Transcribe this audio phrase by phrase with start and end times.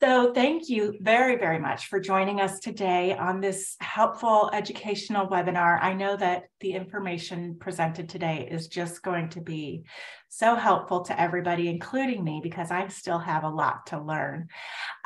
[0.00, 5.78] So thank you very, very much for joining us today on this helpful educational webinar.
[5.80, 9.84] I know that the information presented today is just going to be
[10.28, 14.48] so helpful to everybody, including me, because I still have a lot to learn.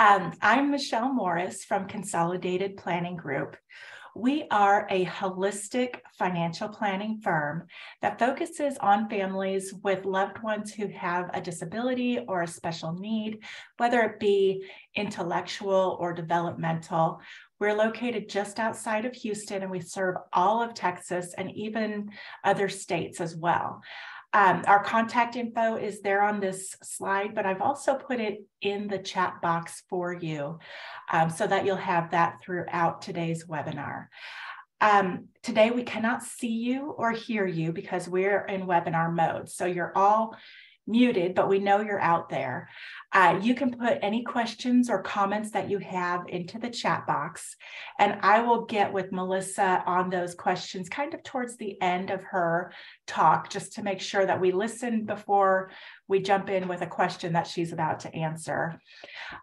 [0.00, 3.56] Um, I'm Michelle Morris from Consolidated Planning Group.
[4.18, 7.68] We are a holistic financial planning firm
[8.02, 13.44] that focuses on families with loved ones who have a disability or a special need,
[13.76, 14.64] whether it be
[14.96, 17.20] intellectual or developmental.
[17.60, 22.10] We're located just outside of Houston and we serve all of Texas and even
[22.42, 23.82] other states as well.
[24.34, 28.86] Um, our contact info is there on this slide, but I've also put it in
[28.86, 30.58] the chat box for you
[31.10, 34.08] um, so that you'll have that throughout today's webinar.
[34.80, 39.48] Um, today, we cannot see you or hear you because we're in webinar mode.
[39.48, 40.36] So you're all
[40.88, 42.68] muted, but we know you're out there.
[43.12, 47.56] Uh, you can put any questions or comments that you have into the chat box,
[47.98, 52.22] and I will get with Melissa on those questions kind of towards the end of
[52.24, 52.72] her
[53.06, 55.70] talk, just to make sure that we listen before
[56.08, 58.80] we jump in with a question that she's about to answer.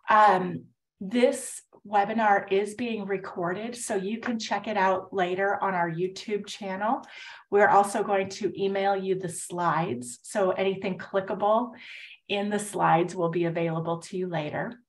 [0.09, 0.65] Um,
[0.99, 6.47] this webinar is being recorded, so you can check it out later on our YouTube
[6.47, 7.01] channel.
[7.51, 11.71] We're also going to email you the slides, so anything clickable
[12.27, 14.79] in the slides will be available to you later.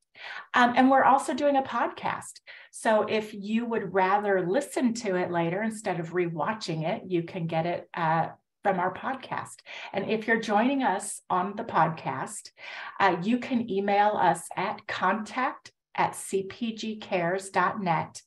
[0.55, 2.41] Um, and we're also doing a podcast.
[2.71, 7.47] So if you would rather listen to it later instead of rewatching it, you can
[7.47, 8.29] get it uh,
[8.63, 9.57] from our podcast.
[9.93, 12.51] And if you're joining us on the podcast,
[12.99, 18.23] uh, you can email us at contact at cpgcares.net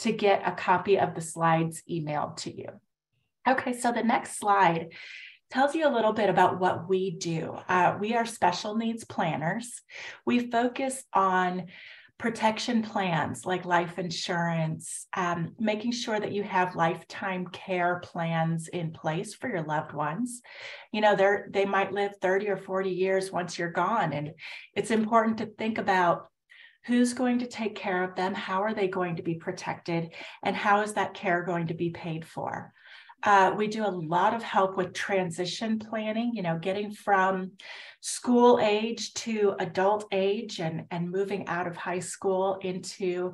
[0.00, 2.68] to get a copy of the slides emailed to you.
[3.48, 4.92] Okay, so the next slide
[5.50, 7.56] tells you a little bit about what we do.
[7.68, 9.82] Uh, we are special needs planners.
[10.24, 11.66] We focus on
[12.18, 18.92] protection plans like life insurance, um, making sure that you have lifetime care plans in
[18.92, 20.40] place for your loved ones.
[20.92, 24.12] You know, they're they might live 30 or 40 years once you're gone.
[24.12, 24.30] And
[24.74, 26.28] it's important to think about
[26.84, 30.10] who's going to take care of them, how are they going to be protected,
[30.42, 32.72] and how is that care going to be paid for.
[33.24, 37.52] Uh, we do a lot of help with transition planning, you know, getting from
[38.00, 43.32] school age to adult age and, and moving out of high school into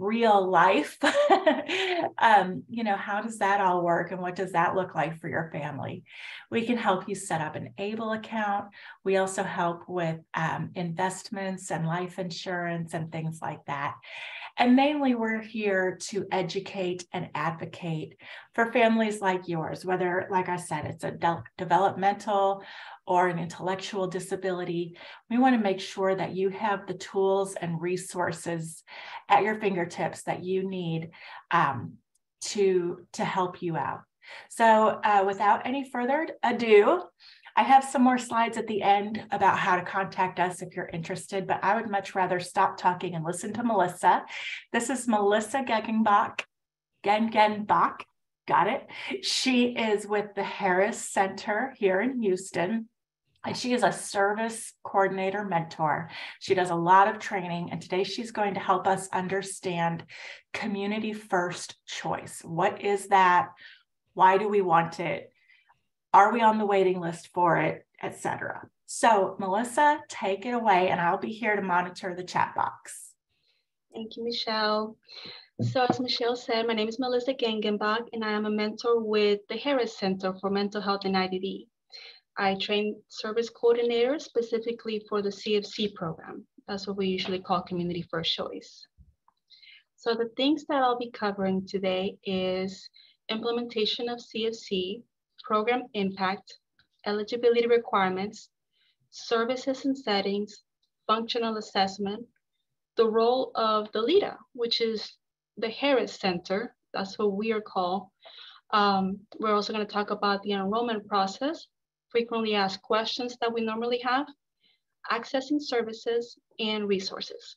[0.00, 0.98] real life.
[2.18, 5.28] um, you know, how does that all work and what does that look like for
[5.28, 6.04] your family?
[6.50, 8.68] We can help you set up an ABLE account.
[9.04, 13.94] We also help with um, investments and life insurance and things like that.
[14.58, 18.16] And mainly, we're here to educate and advocate
[18.54, 22.62] for families like yours, whether, like I said, it's a de- developmental
[23.06, 24.96] or an intellectual disability.
[25.30, 28.82] We want to make sure that you have the tools and resources
[29.28, 31.10] at your fingertips that you need
[31.50, 31.94] um,
[32.42, 34.00] to, to help you out.
[34.48, 37.02] So, uh, without any further ado,
[37.56, 40.90] I have some more slides at the end about how to contact us if you're
[40.92, 44.24] interested, but I would much rather stop talking and listen to Melissa.
[44.72, 46.42] This is Melissa Gegenbach,
[47.04, 48.02] Gengenbach,
[48.46, 48.86] got it.
[49.22, 52.88] She is with the Harris Center here in Houston.
[53.44, 56.10] And she is a service coordinator mentor.
[56.40, 60.04] She does a lot of training, and today she's going to help us understand
[60.52, 62.42] community first choice.
[62.44, 63.48] What is that?
[64.12, 65.32] Why do we want it?
[66.12, 68.68] Are we on the waiting list for it, etc.
[68.86, 73.12] So, Melissa, take it away, and I'll be here to monitor the chat box.
[73.94, 74.96] Thank you, Michelle.
[75.62, 79.40] So, as Michelle said, my name is Melissa Gengenbach, and I am a mentor with
[79.48, 81.66] the Harris Center for Mental Health and IDD.
[82.36, 86.46] I train service coordinators specifically for the CFC program.
[86.66, 88.86] That's what we usually call Community First Choice.
[89.96, 92.88] So the things that I'll be covering today is
[93.28, 95.02] implementation of CFC,
[95.42, 96.58] program impact,
[97.06, 98.50] eligibility requirements,
[99.10, 100.62] services and settings,
[101.06, 102.26] functional assessment,
[102.96, 105.16] the role of the LIDDA, which is
[105.56, 108.08] the Harris Center, that's what we are called.
[108.72, 111.66] Um, we're also gonna talk about the enrollment process,
[112.08, 114.26] frequently asked questions that we normally have,
[115.10, 117.56] accessing services and resources.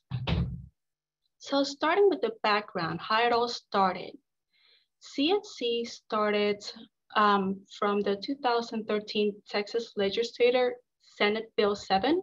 [1.38, 4.16] So starting with the background, how it all started.
[5.02, 6.64] CFC started
[7.16, 12.22] um, from the 2013 Texas Legislature Senate Bill 7.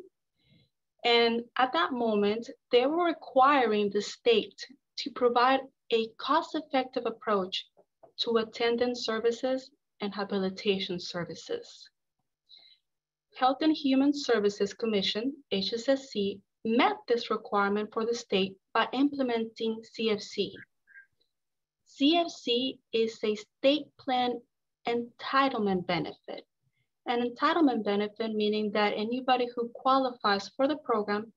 [1.04, 4.66] And at that moment, they were requiring the state
[4.98, 5.62] to provide
[5.92, 7.66] a cost-effective approach
[8.20, 11.90] to attendant services and habilitation services.
[13.36, 20.52] Health and Human Services Commission, HHSC, met this requirement for the state by implementing CFC.
[21.88, 24.40] CFC is a state plan
[24.88, 26.46] entitlement benefit.
[27.08, 31.32] An entitlement benefit meaning that anybody who qualifies for the program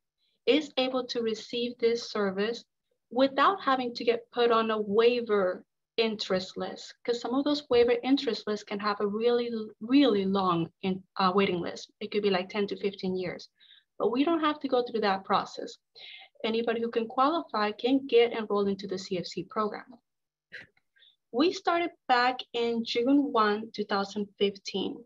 [0.47, 2.65] is able to receive this service
[3.11, 5.65] without having to get put on a waiver
[5.97, 9.51] interest list because some of those waiver interest lists can have a really,
[9.81, 11.93] really long in, uh, waiting list.
[12.01, 13.49] It could be like 10 to 15 years,
[13.99, 15.77] but we don't have to go through that process.
[16.45, 19.85] Anybody who can qualify can get enrolled into the CFC program.
[21.35, 25.05] We started back in June 1, 2015.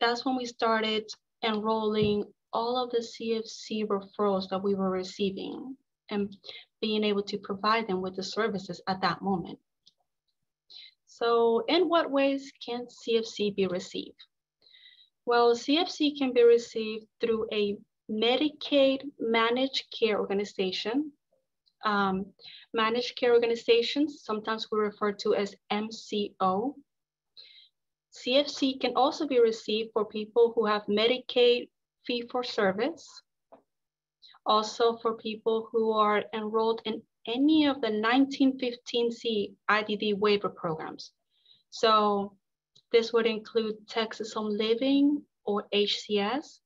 [0.00, 1.04] That's when we started
[1.44, 5.76] enrolling all of the CFC referrals that we were receiving
[6.08, 6.34] and
[6.80, 9.58] being able to provide them with the services at that moment.
[11.08, 14.24] So in what ways can CFC be received?
[15.26, 17.76] Well, CFC can be received through a
[18.10, 21.12] Medicaid managed care organization.
[21.86, 22.26] Um,
[22.74, 26.74] managed care organizations, sometimes we refer to as MCO.
[28.12, 31.68] CFC can also be received for people who have Medicaid
[32.04, 33.06] fee for service.
[34.44, 41.12] Also for people who are enrolled in any of the 1915C IDD waiver programs.
[41.70, 42.36] So
[42.90, 46.58] this would include Texas Home Living or HCS.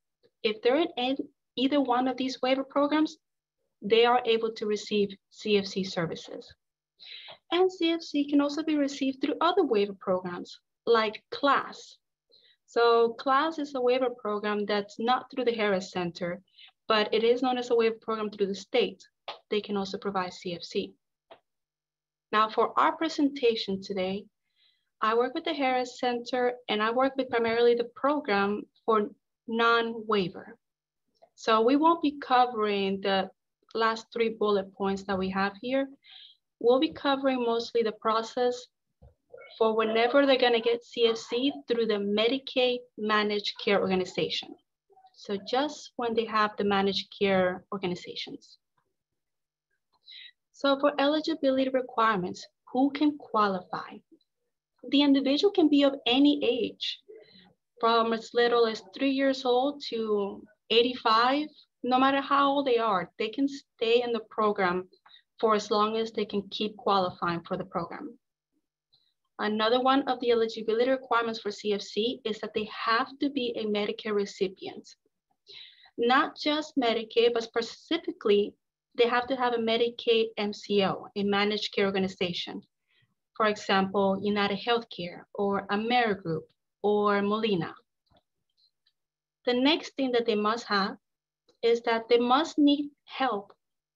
[0.42, 1.16] If they're in
[1.56, 3.18] either one of these waiver programs,
[3.82, 6.52] they are able to receive CFC services.
[7.52, 11.98] And CFC can also be received through other waiver programs like CLASS.
[12.66, 16.40] So CLASS is a waiver program that's not through the Harris Center,
[16.86, 19.02] but it is known as a waiver program through the state
[19.48, 20.92] they can also provide CFC.
[22.32, 24.24] Now for our presentation today,
[25.00, 29.10] I work with the Harris Center and I work with primarily the program for
[29.48, 30.56] non-waiver.
[31.34, 33.30] So we won't be covering the
[33.74, 35.88] last three bullet points that we have here.
[36.58, 38.66] We'll be covering mostly the process
[39.58, 44.54] for whenever they're gonna get CFC through the Medicaid Managed Care Organization.
[45.14, 48.58] So just when they have the managed care organizations.
[50.52, 53.98] So for eligibility requirements, who can qualify?
[54.88, 57.00] The individual can be of any age,
[57.80, 61.48] from as little as three years old to 85,
[61.82, 64.88] no matter how old they are, they can stay in the program
[65.40, 68.18] for as long as they can keep qualifying for the program.
[69.38, 73.64] Another one of the eligibility requirements for CFC is that they have to be a
[73.64, 74.86] Medicare recipient.
[75.96, 78.52] Not just Medicaid, but specifically
[78.98, 82.60] they have to have a Medicaid MCO, a managed care organization.
[83.34, 86.42] For example, United Healthcare or Amerigroup
[86.82, 87.74] or Molina.
[89.46, 90.96] The next thing that they must have
[91.62, 93.52] is that they must need help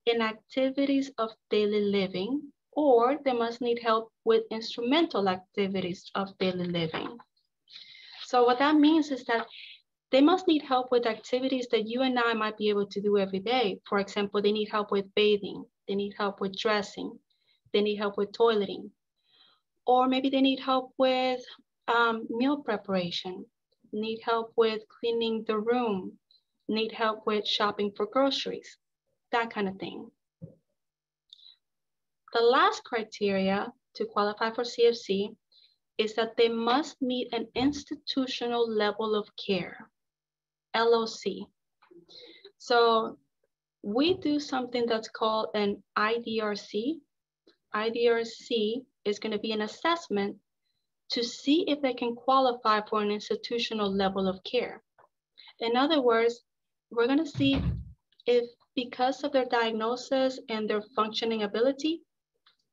[0.07, 6.67] in activities of daily living or they must need help with instrumental activities of daily
[6.67, 7.19] living.
[8.25, 9.47] So what that means is that
[10.11, 13.19] they must need help with activities that you and I might be able to do
[13.19, 13.81] every day.
[13.89, 17.19] For example, they need help with bathing, they need help with dressing,
[17.73, 18.91] they need help with toileting,
[19.87, 21.41] or maybe they need help with
[21.89, 23.45] um, meal preparation,
[23.93, 26.19] need help with cleaning the room,
[26.69, 28.77] need help with shopping for groceries,
[29.33, 30.11] that kind of thing.
[32.33, 35.37] The last criteria to qualify for CFC
[35.99, 39.89] is that they must meet an institutional level of care.
[40.75, 41.49] LOC.
[42.59, 43.19] So
[43.83, 46.95] we do something that's called an IDRC.
[47.75, 50.37] IDRC is going to be an assessment
[51.11, 54.83] to see if they can qualify for an institutional level of care.
[55.61, 56.41] In other words,
[56.95, 57.63] we're going to see
[58.27, 62.03] if because of their diagnosis and their functioning ability,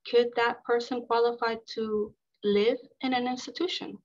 [0.10, 2.14] could that person qualify to
[2.44, 3.98] live in an institution?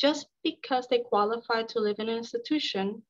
[0.00, 3.02] just because they qualify to live in an institution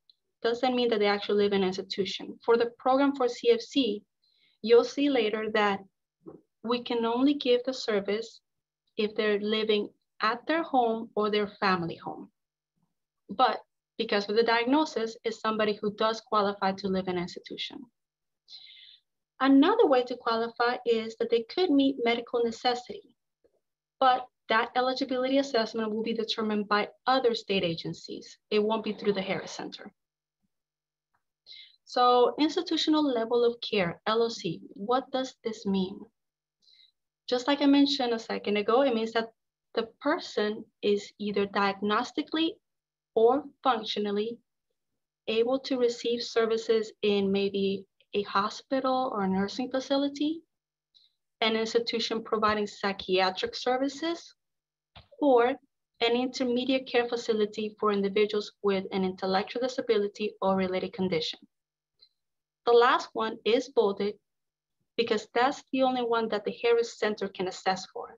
[0.42, 2.38] doesn't mean that they actually live in an institution.
[2.44, 4.02] For the program for CFC,
[4.62, 5.80] you'll see later that
[6.64, 8.40] we can only give the service
[8.96, 9.90] if they're living
[10.20, 12.30] at their home or their family home.
[13.28, 13.60] But
[14.00, 17.78] because of the diagnosis is somebody who does qualify to live in an institution.
[19.40, 23.02] Another way to qualify is that they could meet medical necessity,
[23.98, 28.38] but that eligibility assessment will be determined by other state agencies.
[28.50, 29.92] It won't be through the Harris Center.
[31.84, 36.00] So institutional level of care, LOC, what does this mean?
[37.28, 39.28] Just like I mentioned a second ago, it means that
[39.74, 42.52] the person is either diagnostically
[43.14, 44.38] or functionally
[45.28, 50.42] able to receive services in maybe a hospital or a nursing facility,
[51.40, 54.34] an institution providing psychiatric services,
[55.20, 55.54] or
[56.00, 61.38] an intermediate care facility for individuals with an intellectual disability or related condition.
[62.66, 64.14] The last one is bolded
[64.96, 68.16] because that's the only one that the Harris Center can assess for.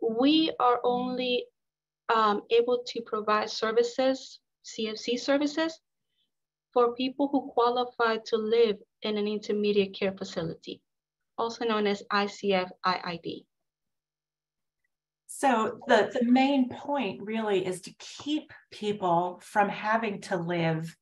[0.00, 1.46] We are only
[2.14, 5.78] um, able to provide services, CFC services,
[6.72, 10.82] for people who qualify to live in an intermediate care facility,
[11.38, 13.44] also known as ICF IID.
[15.26, 20.96] So the, the main point really is to keep people from having to live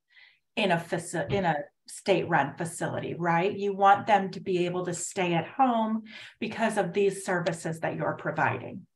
[0.56, 1.56] in a facility in a
[1.86, 3.52] state-run facility, right?
[3.52, 6.04] You want them to be able to stay at home
[6.40, 8.86] because of these services that you're providing.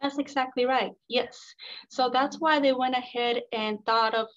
[0.00, 0.92] That's exactly right.
[1.08, 1.38] Yes.
[1.90, 4.28] So that's why they went ahead and thought of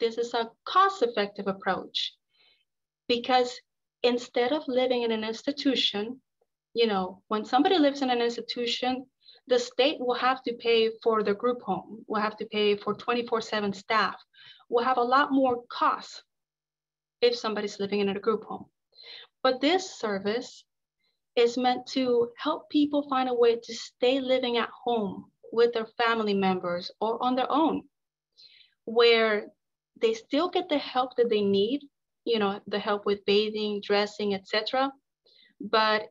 [0.00, 2.14] this is a cost-effective approach
[3.06, 3.60] because
[4.02, 6.20] instead of living in an institution,
[6.74, 9.06] you know, when somebody lives in an institution,
[9.46, 12.94] the state will have to pay for the group home, will have to pay for
[12.94, 14.16] 24-7 staff,
[14.68, 16.22] will have a lot more costs
[17.20, 18.66] if somebody's living in a group home.
[19.42, 20.64] But this service
[21.36, 25.86] is meant to help people find a way to stay living at home with their
[25.86, 27.82] family members or on their own,
[28.84, 29.46] where
[30.00, 31.82] they still get the help that they need,
[32.24, 34.92] you know, the help with bathing, dressing, etc.
[35.60, 36.08] But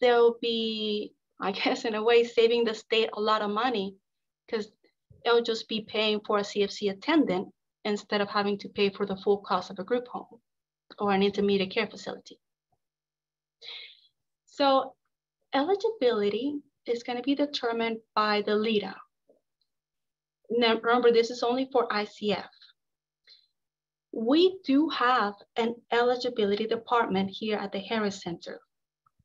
[0.00, 3.96] they'll be, I guess, in a way, saving the state a lot of money
[4.46, 4.70] because
[5.24, 7.48] they'll just be paying for a CFC attendant
[7.84, 10.40] instead of having to pay for the full cost of a group home
[10.98, 12.38] or an intermediate care facility.
[14.56, 14.94] So
[15.52, 18.94] eligibility is going to be determined by the LIDDA.
[20.48, 22.48] Now, remember, this is only for ICF.
[24.12, 28.60] We do have an eligibility department here at the Harris Center.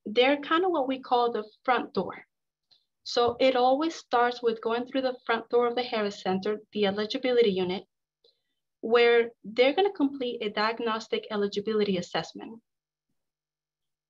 [0.04, 2.26] They're kind of what we call the front door.
[3.04, 6.88] So it always starts with going through the front door of the Harris Center, the
[6.88, 7.84] eligibility unit,
[8.82, 12.60] where they're going to complete a diagnostic eligibility assessment.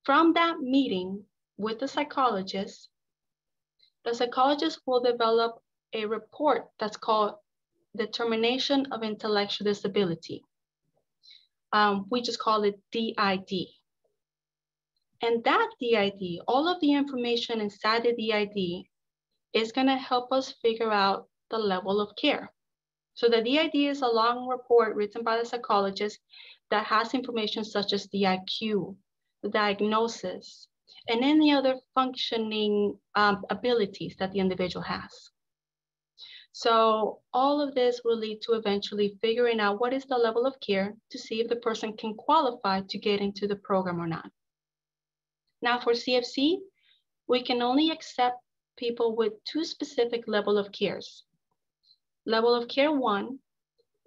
[0.10, 1.24] From that meeting
[1.58, 2.90] with the psychologist,
[4.04, 5.62] the psychologist will develop
[5.94, 7.36] a report that's called
[7.96, 10.44] Determination of Intellectual Disability.
[11.74, 13.68] Um, we just call it DID.
[15.22, 18.88] And that DID, all of the information inside the DID
[19.54, 22.52] is gonna help us figure out the level of care.
[23.14, 26.18] So the DID is a long report written by the psychologist
[26.72, 28.96] that has information such as the IQ,
[29.48, 30.68] diagnosis,
[31.08, 35.32] and any other functioning um, abilities that the individual has.
[36.52, 40.60] So all of this will lead to eventually figuring out what is the level of
[40.60, 44.30] care to see if the person can qualify to get into the program or not.
[45.62, 46.58] Now for CFC,
[47.28, 48.42] we can only accept
[48.78, 51.24] people with two specific level of cares.
[52.26, 53.40] Level of care one,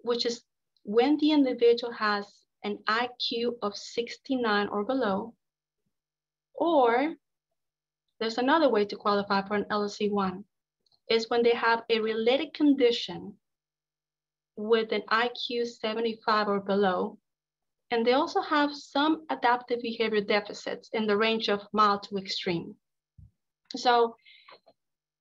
[0.02, 0.42] which is
[0.84, 2.26] when the individual has
[2.64, 5.34] an IQ of 69 or below,
[6.54, 7.14] or
[8.20, 10.44] there's another way to qualify for an LOC1,
[11.10, 13.34] is when they have a related condition
[14.56, 17.18] with an IQ 75 or below,
[17.90, 22.74] and they also have some adaptive behavior deficits in the range of mild to extreme.
[23.76, 24.16] So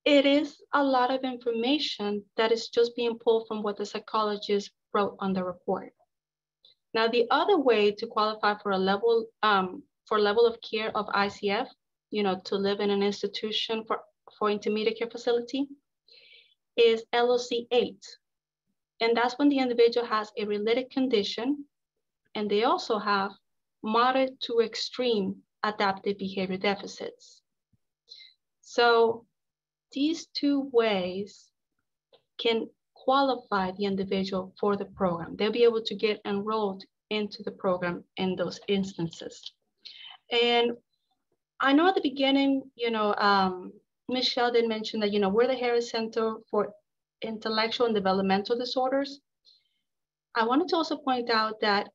[0.05, 4.71] it is a lot of information that is just being pulled from what the psychologist
[4.93, 5.93] wrote on the report.
[6.93, 11.05] Now, the other way to qualify for a level um, for level of care of
[11.07, 11.67] ICF,
[12.09, 14.01] you know, to live in an institution for,
[14.37, 15.67] for intermediate care facility
[16.75, 17.95] is LOC 8.
[18.99, 21.65] And that's when the individual has a related condition
[22.35, 23.31] and they also have
[23.83, 27.41] moderate to extreme adaptive behavior deficits.
[28.61, 29.25] So
[29.91, 31.49] these two ways
[32.37, 32.69] can
[33.03, 35.35] qualify the individual for the program.
[35.35, 39.53] They'll be able to get enrolled into the program in those instances.
[40.31, 40.71] And
[41.59, 43.73] I know at the beginning, you know, um,
[44.07, 46.73] Michelle did mention that, you know, we're the Harris Center for
[47.21, 49.19] Intellectual and Developmental Disorders.
[50.35, 51.89] I wanted to also point out that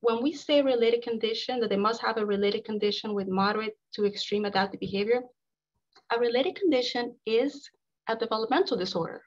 [0.00, 4.04] when we say related condition, that they must have a related condition with moderate to
[4.04, 5.22] extreme adaptive behavior,
[6.14, 7.70] a related condition is
[8.08, 9.22] a developmental disorder,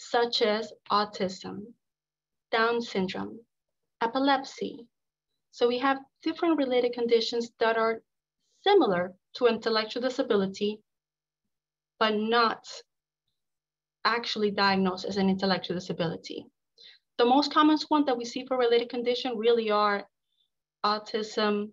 [0.00, 1.74] such as autism,
[2.50, 3.40] Down syndrome,
[4.00, 4.86] epilepsy.
[5.50, 8.02] So we have different related conditions that are
[8.66, 10.80] similar to intellectual disability,
[11.98, 12.66] but not
[14.04, 16.46] actually diagnosed as an intellectual disability.
[17.18, 20.08] the most common ones that we see for related condition really are
[20.84, 21.70] autism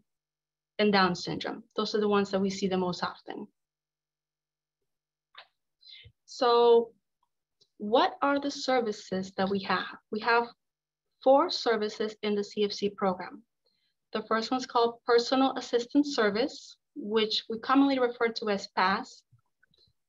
[0.79, 1.63] and Down syndrome.
[1.77, 3.47] Those are the ones that we see the most often.
[6.25, 6.91] So
[7.77, 9.97] what are the services that we have?
[10.11, 10.47] We have
[11.23, 13.43] four services in the CFC program.
[14.13, 19.23] The first one is called Personal Assistance Service, which we commonly refer to as PASS,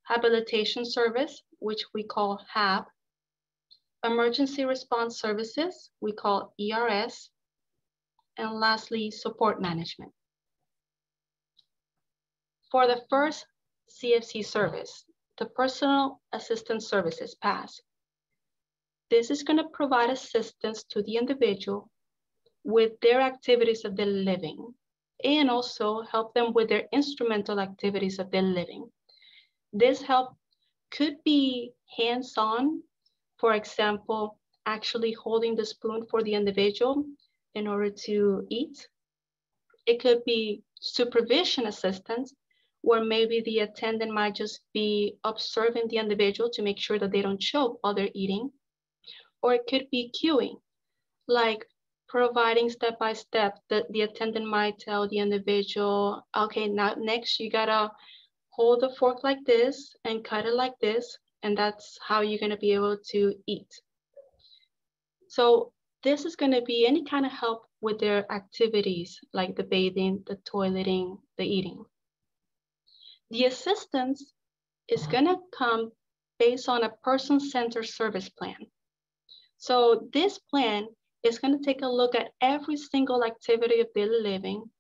[0.05, 2.85] Habilitation Service, which we call HAB,
[4.05, 7.31] Emergency Response Services, we call ERS,
[8.37, 10.13] and lastly, Support Management.
[12.71, 13.45] For the first
[13.91, 15.05] CFC service,
[15.39, 17.81] the Personal Assistance Services, PASS,
[19.11, 21.91] this is gonna provide assistance to the individual
[22.65, 24.75] with their activities of daily living
[25.25, 28.91] and also help them with their instrumental activities of daily living.
[29.73, 30.37] This help
[30.91, 32.83] could be hands-on,
[33.39, 37.05] for example, actually holding the spoon for the individual
[37.55, 38.89] in order to eat.
[39.87, 42.35] It could be supervision assistance,
[42.83, 47.23] where maybe the attendant might just be observing the individual to make sure that they
[47.23, 48.51] don't choke while they're eating.
[49.43, 50.61] Or it could be cueing,
[51.27, 51.67] like
[52.09, 57.51] providing step by step that the attendant might tell the individual, okay, now next you
[57.51, 57.91] gotta
[58.51, 62.57] hold the fork like this and cut it like this, and that's how you're gonna
[62.57, 63.69] be able to eat.
[65.29, 70.23] So this is gonna be any kind of help with their activities like the bathing,
[70.27, 71.85] the toileting, the eating.
[73.31, 74.33] The assistance
[74.89, 75.93] is gonna come
[76.39, 78.57] based on a person-centered service plan.
[79.59, 80.89] So this plan
[81.23, 84.71] is gonna take a look at every single activity of daily living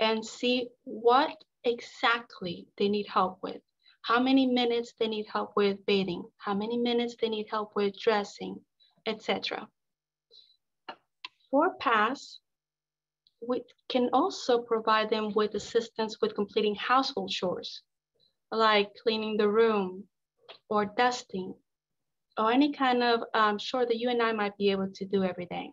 [0.00, 3.62] and see what exactly they need help with.
[4.02, 7.98] How many minutes they need help with bathing, how many minutes they need help with
[7.98, 8.60] dressing,
[9.06, 9.68] etc.
[11.50, 12.40] For PASS,
[13.46, 17.82] we can also provide them with assistance with completing household chores,
[18.50, 20.04] like cleaning the room
[20.68, 21.54] or dusting,
[22.38, 25.24] or any kind of um, chore that you and I might be able to do
[25.24, 25.72] every day.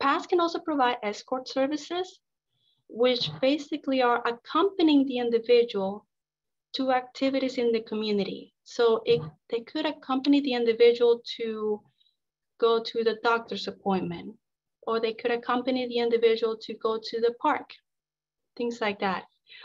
[0.00, 2.20] PASS can also provide escort services,
[2.88, 6.06] which basically are accompanying the individual
[6.72, 8.54] to activities in the community.
[8.64, 11.82] So it, they could accompany the individual to
[12.58, 14.36] go to the doctor's appointment,
[14.82, 17.70] or they could accompany the individual to go to the park,
[18.56, 19.24] things like that.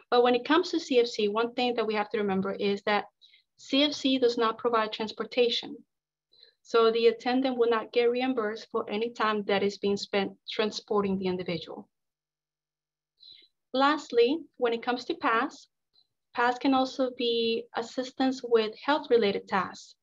[0.10, 3.06] But when it comes to CFC, one thing that we have to remember is that
[3.60, 5.78] CFC does not provide transportation.
[6.62, 11.20] So the attendant will not get reimbursed for any time that is being spent transporting
[11.20, 11.88] the individual.
[13.74, 15.68] Lastly, when it comes to PASS,
[16.34, 19.96] PASS can also be assistance with health-related tasks,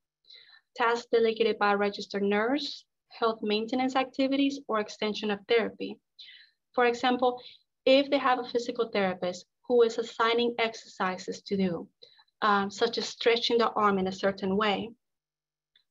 [0.76, 2.84] tasks delegated by a registered nurse,
[3.18, 5.98] health maintenance activities, or extension of therapy.
[6.74, 7.40] For example,
[7.84, 11.88] if they have a physical therapist who is assigning exercises to do,
[12.40, 14.90] um, such as stretching the arm in a certain way,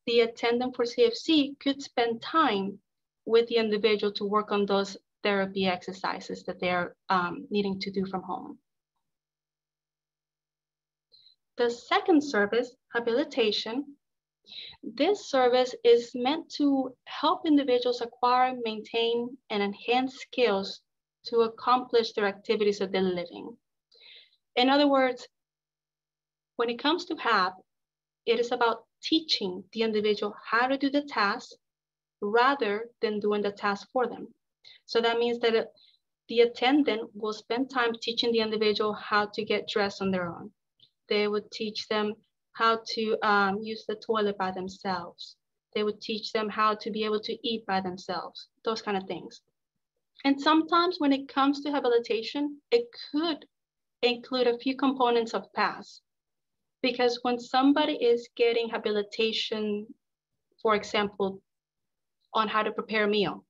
[0.08, 2.80] the attendant for CFC could spend time
[3.26, 8.06] with the individual to work on those therapy exercises that they're um, needing to do
[8.06, 8.58] from home.
[11.58, 13.96] The second service, habilitation,
[14.84, 20.82] this service is meant to help individuals acquire, maintain, and enhance skills
[21.26, 23.58] to accomplish their activities of daily living.
[24.56, 25.28] In other words,
[26.56, 27.54] when it comes to HAB,
[28.26, 31.52] it is about teaching the individual how to do the task
[32.22, 34.34] rather than doing the task for them.
[34.86, 35.72] So that means that
[36.28, 40.52] the attendant will spend time teaching the individual how to get dressed on their own.
[41.10, 42.16] They would teach them
[42.54, 45.36] how to um, use the toilet by themselves.
[45.74, 49.06] They would teach them how to be able to eat by themselves, those kind of
[49.06, 49.42] things.
[50.24, 53.46] And sometimes when it comes to habilitation, it could
[54.02, 56.02] include a few components of PASS.
[56.82, 59.88] Because when somebody is getting habilitation,
[60.62, 61.42] for example,
[62.34, 63.46] on how to prepare a meal,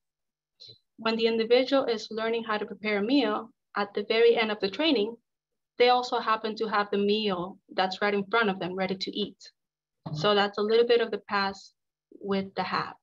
[0.98, 4.60] when the individual is learning how to prepare a meal, at the very end of
[4.60, 5.16] the training,
[5.78, 9.12] they also happen to have the meal that's right in front of them, ready to
[9.12, 9.38] eat.
[10.14, 11.74] So that's a little bit of the past
[12.20, 12.96] with the HAB.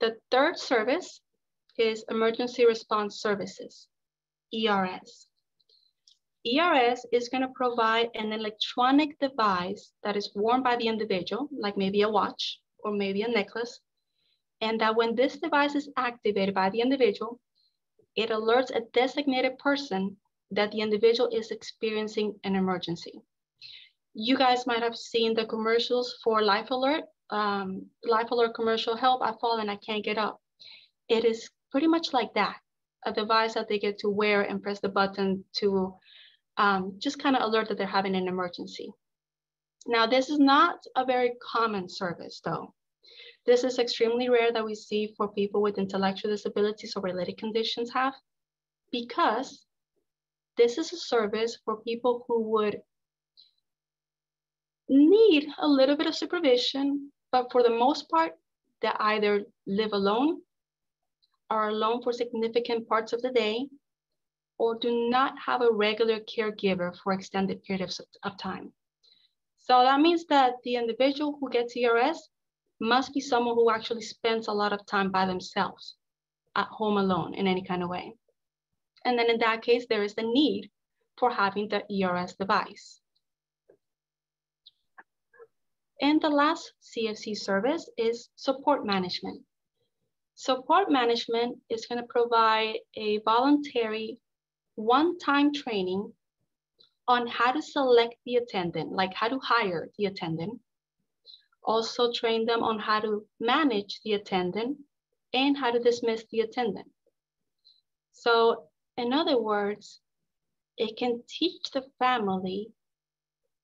[0.00, 1.20] The third service
[1.78, 3.86] is Emergency Response Services,
[4.52, 5.28] ERS.
[6.44, 11.76] ERS is going to provide an electronic device that is worn by the individual, like
[11.76, 13.80] maybe a watch or maybe a necklace,
[14.60, 17.38] and that when this device is activated by the individual,
[18.16, 20.16] it alerts a designated person
[20.50, 23.20] that the individual is experiencing an emergency.
[24.14, 29.22] You guys might have seen the commercials for Life Alert um, life alert commercial, help,
[29.22, 30.40] I fall and I can't get up.
[31.08, 32.56] It is pretty much like that,
[33.04, 35.94] a device that they get to wear and press the button to
[36.58, 38.92] um, just kind of alert that they're having an emergency.
[39.86, 42.74] Now, this is not a very common service though.
[43.44, 47.90] This is extremely rare that we see for people with intellectual disabilities or related conditions
[47.92, 48.14] have,
[48.92, 49.64] because
[50.56, 52.82] this is a service for people who would
[54.88, 58.32] need a little bit of supervision, but for the most part,
[58.80, 60.42] they either live alone,
[61.50, 63.68] are alone for significant parts of the day,
[64.58, 68.72] or do not have a regular caregiver for extended periods of time.
[69.58, 72.28] So that means that the individual who gets ERS
[72.82, 75.94] must be someone who actually spends a lot of time by themselves
[76.56, 78.12] at home alone in any kind of way.
[79.04, 80.68] And then in that case, there is the need
[81.16, 83.00] for having the ERS device.
[86.00, 89.40] And the last CFC service is support management.
[90.34, 94.18] Support management is gonna provide a voluntary
[94.74, 96.12] one-time training
[97.06, 100.60] on how to select the attendant, like how to hire the attendant.
[101.64, 104.78] Also train them on how to manage the attendant
[105.32, 106.90] and how to dismiss the attendant.
[108.12, 110.00] So in other words,
[110.76, 112.72] it can teach the family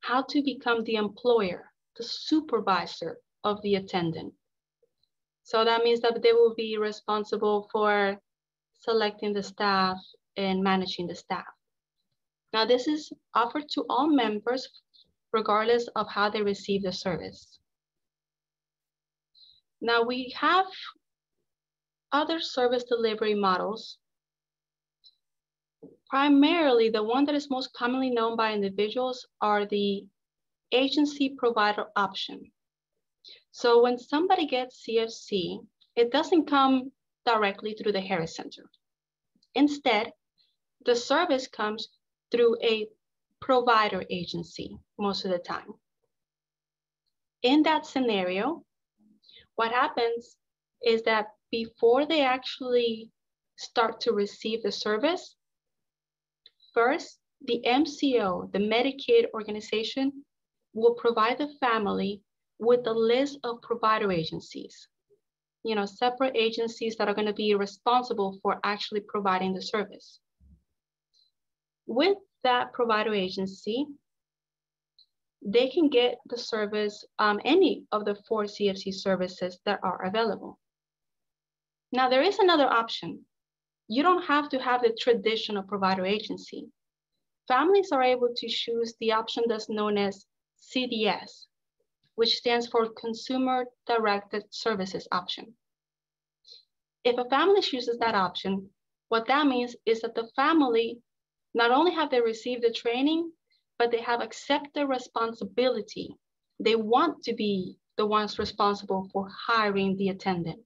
[0.00, 4.32] how to become the employer the supervisor of the attendant.
[5.42, 8.20] So that means that they will be responsible for
[8.80, 9.96] selecting the staff
[10.36, 11.46] and managing the staff.
[12.52, 14.68] Now this is offered to all members
[15.32, 17.57] regardless of how they receive the service.
[19.80, 20.66] Now we have
[22.12, 23.98] other service delivery models.
[26.08, 30.06] Primarily, the one that is most commonly known by individuals are the
[30.72, 32.50] agency provider option.
[33.52, 35.58] So when somebody gets CFC,
[35.96, 36.92] it doesn't come
[37.26, 38.70] directly through the Harris Center.
[39.54, 40.12] Instead,
[40.84, 41.88] the service comes
[42.30, 42.88] through a
[43.40, 45.74] provider agency most of the time.
[47.42, 48.64] In that scenario,
[49.58, 50.36] what happens
[50.84, 53.10] is that before they actually
[53.56, 55.34] start to receive the service,
[56.72, 60.24] first, the MCO, the Medicaid organization,
[60.74, 62.22] will provide the family
[62.60, 64.86] with a list of provider agencies,
[65.64, 70.20] you know, separate agencies that are going to be responsible for actually providing the service.
[71.88, 73.86] With that provider agency,
[75.42, 80.58] they can get the service, um, any of the four CFC services that are available.
[81.92, 83.24] Now, there is another option.
[83.88, 86.68] You don't have to have the traditional provider agency.
[87.46, 90.26] Families are able to choose the option that's known as
[90.60, 91.46] CDS,
[92.16, 95.54] which stands for Consumer Directed Services option.
[97.04, 98.68] If a family chooses that option,
[99.08, 100.98] what that means is that the family
[101.54, 103.32] not only have they received the training,
[103.78, 106.14] but they have accepted responsibility.
[106.58, 110.60] They want to be the ones responsible for hiring the attendant,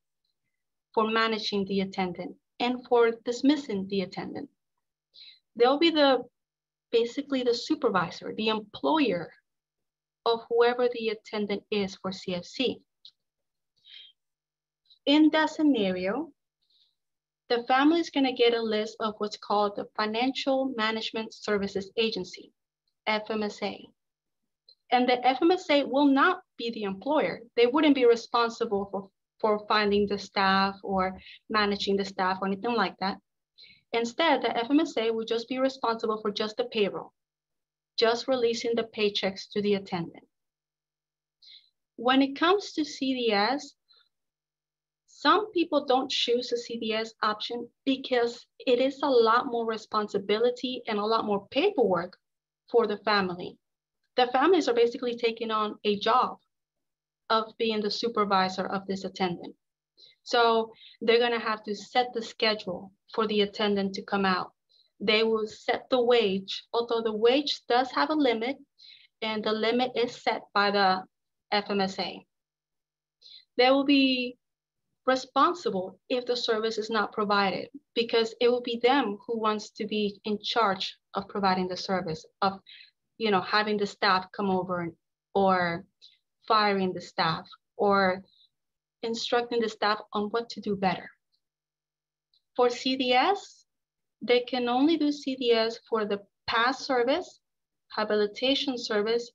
[0.94, 4.48] for managing the attendant, and for dismissing the attendant.
[5.57, 6.25] They'll be the
[6.90, 9.33] basically the supervisor, the employer
[10.25, 12.81] of whoever the attendant is for CFC.
[15.07, 16.33] In that scenario,
[17.48, 21.90] the family is going to get a list of what's called the Financial Management Services
[21.96, 22.53] Agency,
[23.09, 23.87] FMSA.
[24.91, 27.41] And the FMSA will not be the employer.
[27.57, 29.11] They wouldn't be responsible for,
[29.41, 33.19] for finding the staff or managing the staff or anything like that.
[33.93, 37.12] Instead, the FMSA would just be responsible for just the payroll
[37.97, 40.27] just releasing the paychecks to the attendant.
[41.97, 43.62] When it comes to CDS,
[45.07, 50.99] some people don't choose the CDS option because it is a lot more responsibility and
[50.99, 52.19] a lot more paperwork
[52.72, 53.58] for the family.
[54.16, 56.38] The families are basically taking on a job
[57.30, 59.54] of being the supervisor of this attendant.
[60.24, 64.52] So they're gonna have to set the schedule for the attendant to come out
[65.02, 68.56] they will set the wage, although the wage does have a limit
[69.20, 71.02] and the limit is set by the
[71.52, 72.24] FMSA.
[73.56, 74.37] There will be
[75.07, 79.87] responsible if the service is not provided because it will be them who wants to
[79.87, 82.61] be in charge of providing the service of
[83.19, 84.88] you know having the staff come over
[85.35, 85.85] or
[86.47, 88.23] firing the staff or
[89.03, 91.11] instructing the staff on what to do better.
[92.55, 93.65] For CDS,
[94.21, 97.41] they can only do CDS for the PASS service,
[97.88, 99.31] habilitation service,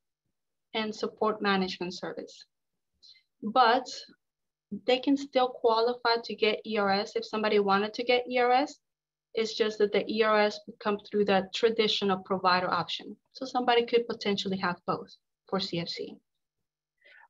[0.74, 2.46] and support management service.
[3.42, 3.86] but
[4.86, 8.80] they can still qualify to get ERS if somebody wanted to get ERS.
[9.34, 13.16] It's just that the ERS would come through the traditional provider option.
[13.34, 15.16] So somebody could potentially have both
[15.48, 16.18] for CFC.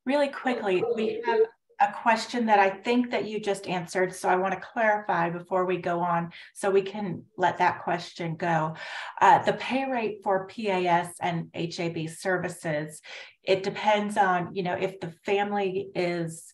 [0.06, 1.42] Really quickly, we have
[1.80, 4.16] a question that I think that you just answered.
[4.16, 8.36] So I want to clarify before we go on so we can let that question
[8.36, 8.76] go.
[9.22, 13.02] Uh, the pay rate for PAS and HAB services,
[13.44, 16.54] it depends on, you know, if the family is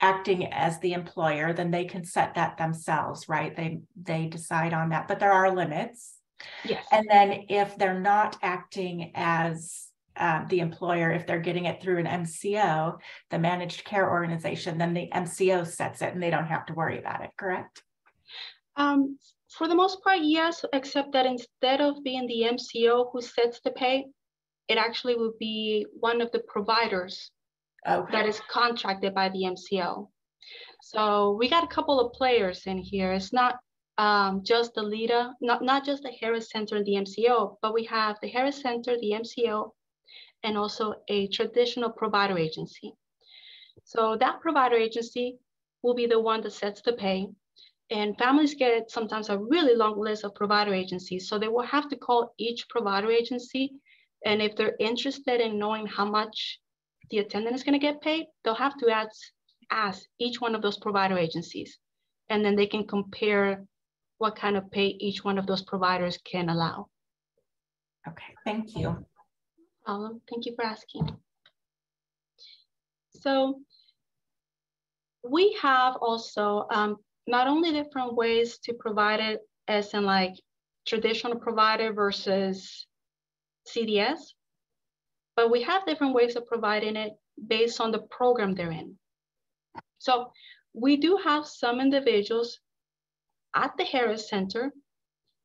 [0.00, 3.54] acting as the employer, then they can set that themselves, right?
[3.54, 6.16] They they decide on that, but there are limits.
[6.64, 6.86] Yes.
[6.90, 11.98] And then if they're not acting as uh, the employer, if they're getting it through
[11.98, 12.98] an MCO,
[13.30, 16.98] the managed care organization, then the MCO sets it and they don't have to worry
[16.98, 17.82] about it, correct?
[18.76, 19.18] Um,
[19.50, 23.70] for the most part, yes, except that instead of being the MCO who sets the
[23.72, 24.06] pay,
[24.68, 27.32] it actually would be one of the providers
[27.86, 28.12] okay.
[28.12, 30.08] that is contracted by the MCO.
[30.82, 33.12] So we got a couple of players in here.
[33.12, 33.58] It's not
[33.98, 37.84] um, just the LIDDA, not, not just the Harris Center and the MCO, but we
[37.84, 39.72] have the Harris Center, the MCO,
[40.42, 42.94] and also a traditional provider agency.
[43.84, 45.38] So that provider agency
[45.82, 47.28] will be the one that sets the pay.
[47.90, 51.28] And families get sometimes a really long list of provider agencies.
[51.28, 53.72] So they will have to call each provider agency.
[54.24, 56.60] And if they're interested in knowing how much
[57.10, 59.16] the attendant is going to get paid, they'll have to ask,
[59.70, 61.78] ask each one of those provider agencies.
[62.28, 63.64] And then they can compare
[64.18, 66.86] what kind of pay each one of those providers can allow.
[68.06, 69.04] Okay, thank you.
[69.86, 71.10] Um, thank you for asking.
[73.10, 73.60] So
[75.28, 76.96] we have also um,
[77.26, 80.34] not only different ways to provide it as in like
[80.86, 82.86] traditional provider versus
[83.68, 84.18] CDS,
[85.36, 87.12] but we have different ways of providing it
[87.46, 88.96] based on the program they're in.
[89.98, 90.32] So
[90.74, 92.58] we do have some individuals
[93.54, 94.72] at the Harris Center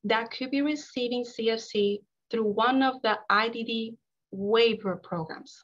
[0.03, 3.95] that could be receiving CFC through one of the IDD
[4.31, 5.63] waiver programs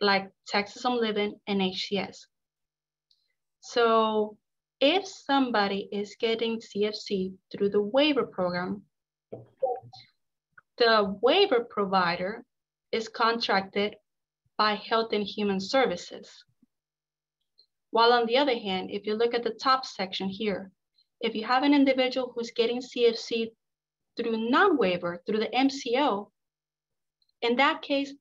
[0.00, 2.26] like Texas Home Living and HCS.
[3.60, 4.36] So
[4.80, 8.82] if somebody is getting CFC through the waiver program,
[10.78, 12.44] the waiver provider
[12.96, 13.94] is contracted
[14.56, 16.44] by Health and Human Services.
[17.90, 20.72] While on the other hand, if you look at the top section here,
[21.20, 23.50] if you have an individual who's getting CFC
[24.16, 26.30] through non-waiver, through the MCO,
[27.42, 28.14] in that case,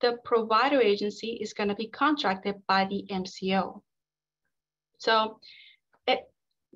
[0.00, 3.82] the provider agency is going to be contracted by the MCO.
[4.98, 5.40] So
[6.06, 6.20] it,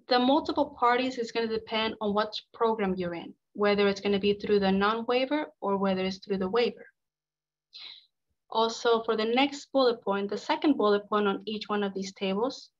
[0.08, 4.12] the multiple parties is going to depend on what program you're in whether it's going
[4.12, 6.86] to be through the non-waiver or whether it's through the waiver.
[8.50, 12.12] Also, for the next bullet point, the second bullet point on each one of these
[12.12, 12.70] tables,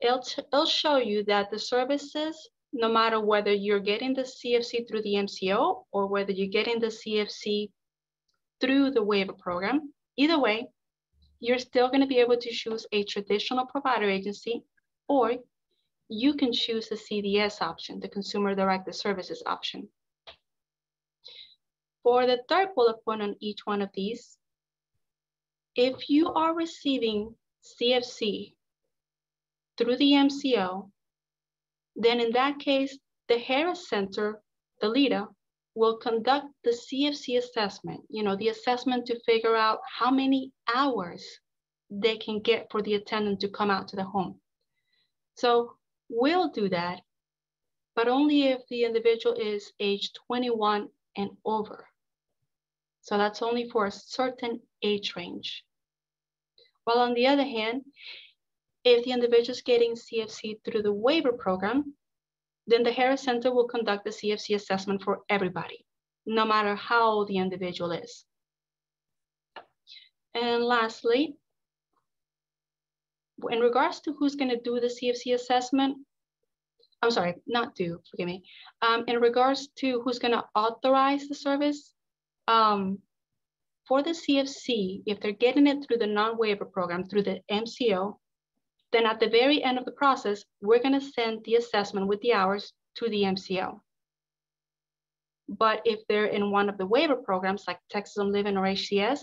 [0.00, 5.02] it'll, it'll show you that the services, no matter whether you're getting the CFC through
[5.02, 7.70] the MCO or whether you're getting the CFC
[8.60, 10.66] through the waiver program, either way,
[11.38, 14.62] you're still going to be able to choose a traditional provider agency
[15.08, 15.34] or
[16.12, 19.88] you can choose the CDS option, the Consumer Directed Services option.
[22.02, 24.36] For the third bullet point on each one of these,
[25.74, 28.54] if you are receiving CFC
[29.78, 30.90] through the MCO,
[31.96, 32.98] then in that case,
[33.28, 34.42] the Harris Center,
[34.80, 35.28] the LIDDA,
[35.74, 41.24] will conduct the CFC assessment, you know, the assessment to figure out how many hours
[41.90, 44.38] they can get for the attendant to come out to the home.
[45.36, 45.76] So
[46.12, 47.00] will do that,
[47.96, 51.88] but only if the individual is age 21 and over.
[53.00, 55.64] So that's only for a certain age range.
[56.84, 57.82] While on the other hand,
[58.84, 61.94] if the individual is getting CFC through the waiver program,
[62.66, 65.84] then the Harris Center will conduct the CFC assessment for everybody,
[66.26, 68.24] no matter how old the individual is.
[70.34, 71.36] And lastly,
[73.50, 75.98] in regards to who's going to do the CFC assessment,
[77.02, 78.44] I'm sorry, not do, forgive me.
[78.80, 81.94] Um, in regards to who's going to authorize the service,
[82.46, 82.98] um,
[83.88, 88.16] for the CFC, if they're getting it through the non-waiver program, through the MCO,
[88.92, 92.20] then at the very end of the process, we're going to send the assessment with
[92.20, 93.80] the hours to the MCO.
[95.48, 99.20] But if they're in one of the waiver programs like Texas Living or HCS,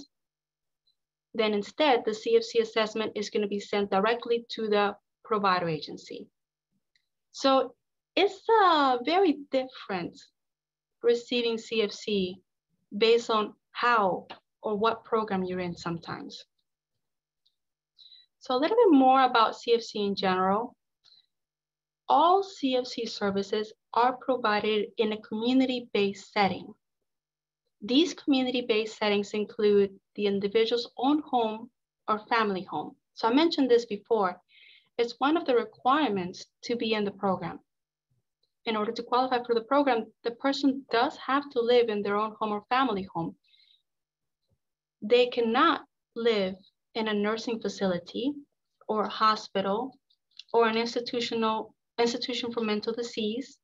[1.33, 6.27] then instead the CFC assessment is going to be sent directly to the provider agency.
[7.31, 7.75] So
[8.15, 8.41] it's
[9.05, 10.19] very different
[11.03, 12.35] receiving CFC
[12.97, 14.27] based on how
[14.61, 16.43] or what program you're in sometimes.
[18.39, 20.75] So a little bit more about CFC in general.
[22.07, 26.73] All CFC services are provided in a community-based setting.
[27.81, 31.69] These community-based settings include the individual's own home
[32.07, 32.95] or family home.
[33.13, 34.41] So I mentioned this before.
[34.97, 37.59] It's one of the requirements to be in the program.
[38.65, 42.17] In order to qualify for the program, the person does have to live in their
[42.17, 43.35] own home or family home.
[45.01, 46.55] They cannot live
[46.95, 48.33] in a nursing facility
[48.89, 49.97] or a hospital
[50.51, 53.57] or an institutional institution for mental disease,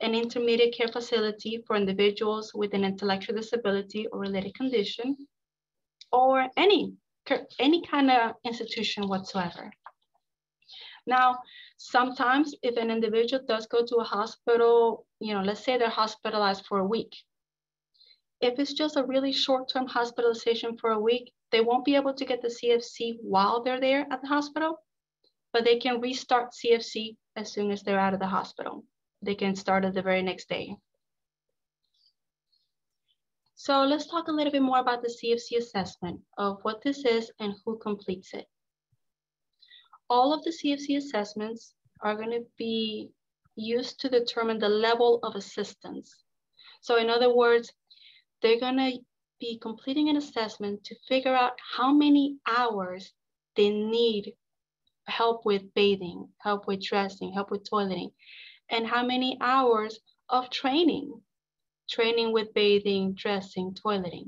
[0.00, 5.16] an intermediate care facility for individuals with an intellectual disability or related condition,
[6.12, 6.92] or any,
[7.58, 9.70] any kind of institution whatsoever.
[11.06, 11.38] Now,
[11.76, 16.64] sometimes if an individual does go to a hospital, you know, let's say they're hospitalized
[16.66, 17.14] for a week.
[18.40, 22.24] If it's just a really short-term hospitalization for a week, they won't be able to
[22.24, 24.78] get the CFC while they're there at the hospital,
[25.52, 28.84] but they can restart CFC as soon as they're out of the hospital.
[29.24, 30.76] They can start it the very next day.
[33.56, 37.30] So let's talk a little bit more about the CFC assessment of what this is
[37.40, 38.46] and who completes it
[40.10, 43.10] all of the CFC assessments are going to be
[43.56, 46.24] used to determine the level of assistance.
[46.80, 47.72] So in other words,
[48.42, 48.98] they're going to
[49.40, 53.12] be completing an assessment to figure out how many hours
[53.56, 54.34] they need
[55.06, 58.10] help with bathing, help with dressing, help with toileting,
[58.74, 61.20] and how many hours of training,
[61.88, 64.26] training with bathing, dressing, toileting.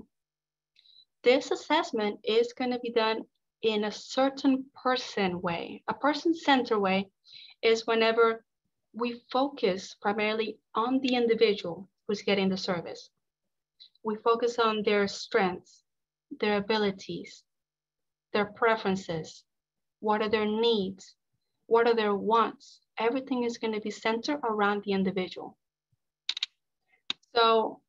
[1.25, 3.25] This assessment is going to be done
[3.63, 5.83] in a certain person way.
[5.89, 7.09] A person-centered way
[7.61, 8.45] is whenever
[8.95, 13.11] we focus primarily on the individual who's getting the service.
[14.05, 15.83] We focus on their strengths,
[16.39, 17.43] their abilities,
[18.33, 19.43] their preferences,
[19.99, 21.17] what are their needs,
[21.67, 22.86] what are their wants.
[22.99, 25.57] Everything is going to be centered around the individual.
[27.35, 27.81] So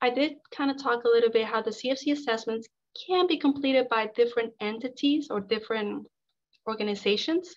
[0.00, 2.68] I did kind of talk a little bit how the CFC assessments
[3.06, 6.06] can be completed by different entities or different
[6.66, 7.54] organizations,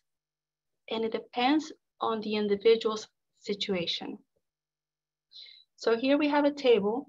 [0.89, 3.07] and it depends on the individual's
[3.39, 4.17] situation.
[5.75, 7.07] So here we have a table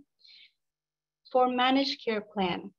[1.32, 2.72] for managed care plan.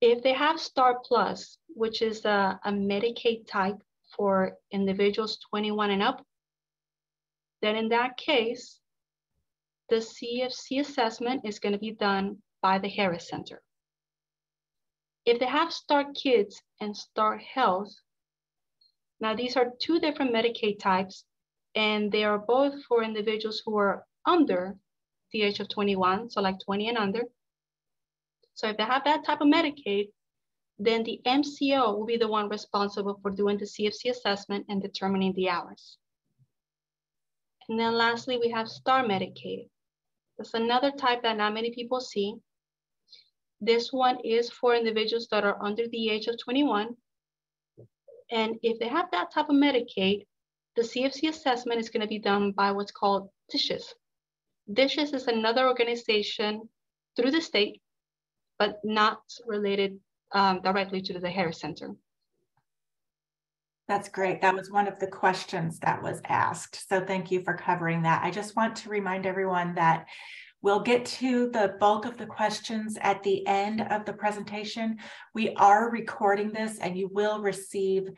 [0.00, 3.80] If they have STAR Plus, which is a, a Medicaid type
[4.16, 6.24] for individuals 21 and up,
[7.60, 8.80] then in that case,
[9.88, 13.62] the CFC assessment is going to be done by the Harris Center.
[15.24, 17.94] If they have STAR Kids and STAR Health,
[19.20, 21.24] now these are two different Medicaid types,
[21.74, 24.76] and they are both for individuals who are under
[25.32, 27.22] the age of 21, so like 20 and under.
[28.54, 30.08] So if they have that type of Medicaid,
[30.84, 35.32] then the MCO will be the one responsible for doing the CFC assessment and determining
[35.34, 35.98] the hours.
[37.68, 39.68] And then lastly, we have STAR Medicaid.
[40.36, 42.34] That's another type that not many people see.
[43.60, 46.96] This one is for individuals that are under the age of 21.
[48.30, 50.26] And if they have that type of Medicaid,
[50.74, 53.94] the CFC assessment is gonna be done by what's called DSHS.
[54.72, 56.68] DSHS is another organization
[57.14, 57.82] through the state,
[58.58, 60.00] but not related
[60.32, 61.94] um, directly to the Harris Center.
[63.88, 64.40] That's great.
[64.40, 66.88] That was one of the questions that was asked.
[66.88, 68.22] So thank you for covering that.
[68.22, 70.06] I just want to remind everyone that
[70.62, 74.98] We'll get to the bulk of the questions at the end of the presentation.
[75.34, 78.08] We are recording this and you will receive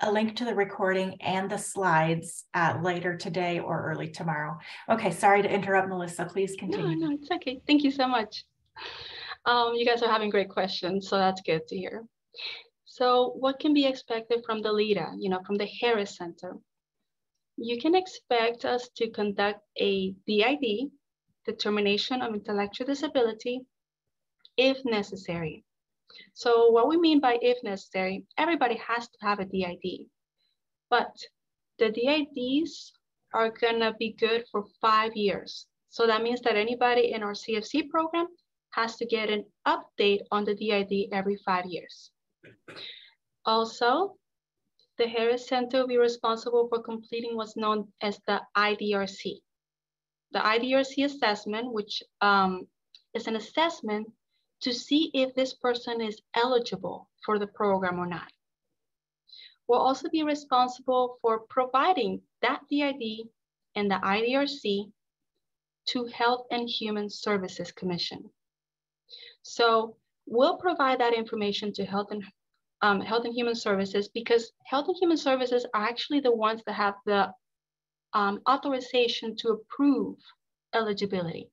[0.00, 4.58] a link to the recording and the slides uh, later today or early tomorrow.
[4.88, 6.24] Okay, sorry to interrupt, Melissa.
[6.24, 6.96] Please continue.
[6.96, 7.60] No, no, it's okay.
[7.64, 8.44] Thank you so much.
[9.46, 12.04] Um, you guys are having great questions, so that's good to hear.
[12.86, 16.56] So what can be expected from the LIDDA, you know, from the Harris Center?
[17.56, 20.90] You can expect us to conduct a DID,
[21.44, 23.60] determination of intellectual disability
[24.56, 25.64] if necessary.
[26.32, 30.06] So what we mean by if necessary, everybody has to have a DID,
[30.88, 31.14] but
[31.78, 32.92] the DIDs
[33.32, 35.66] are gonna be good for five years.
[35.90, 38.28] So that means that anybody in our CFC program
[38.74, 42.10] has to get an update on the DID every five years.
[43.44, 44.16] Also,
[44.98, 49.40] the Harris Center will be responsible for completing what's known as the IDRC,
[50.32, 52.66] the IDRC assessment, which um,
[53.14, 54.06] is an assessment
[54.62, 58.30] to see if this person is eligible for the program or not.
[59.68, 63.28] We'll also be responsible for providing that DID
[63.74, 64.90] and the IDRC
[65.88, 68.30] to Health and Human Services Commission.
[69.44, 72.24] So we'll provide that information to Health and
[72.80, 76.72] um, Health and Human Services because Health and Human Services are actually the ones that
[76.72, 77.30] have the
[78.14, 80.16] um, authorization to approve
[80.74, 81.50] eligibility.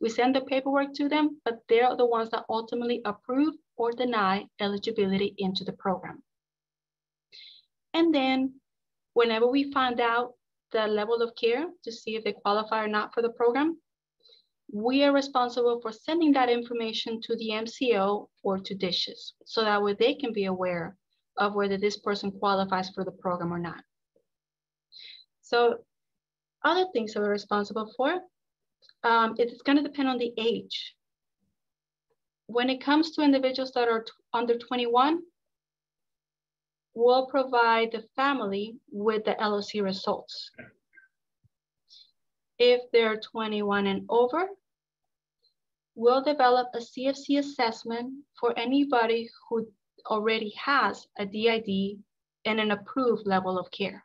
[0.00, 4.46] We send the paperwork to them, but they're the ones that ultimately approve or deny
[4.60, 6.22] eligibility into the program.
[7.94, 8.60] And then
[9.14, 10.34] whenever we find out
[10.72, 13.78] the level of care to see if they qualify or not for the program,
[14.72, 19.82] we are responsible for sending that information to the MCO or to DSHS so that
[19.82, 20.96] way they can be aware
[21.36, 23.82] of whether this person qualifies for the program or not.
[25.42, 25.78] So
[26.64, 28.20] other things that we're responsible for,
[29.04, 30.94] um, it's gonna depend on the age.
[32.46, 35.20] When it comes to individuals that are under 21,
[36.94, 40.50] we'll provide the family with the LOC results.
[42.58, 44.48] If they're 21 and over,
[45.94, 49.66] we'll develop a CFC assessment for anybody who
[50.06, 51.98] already has a DID
[52.44, 54.04] and an approved level of care.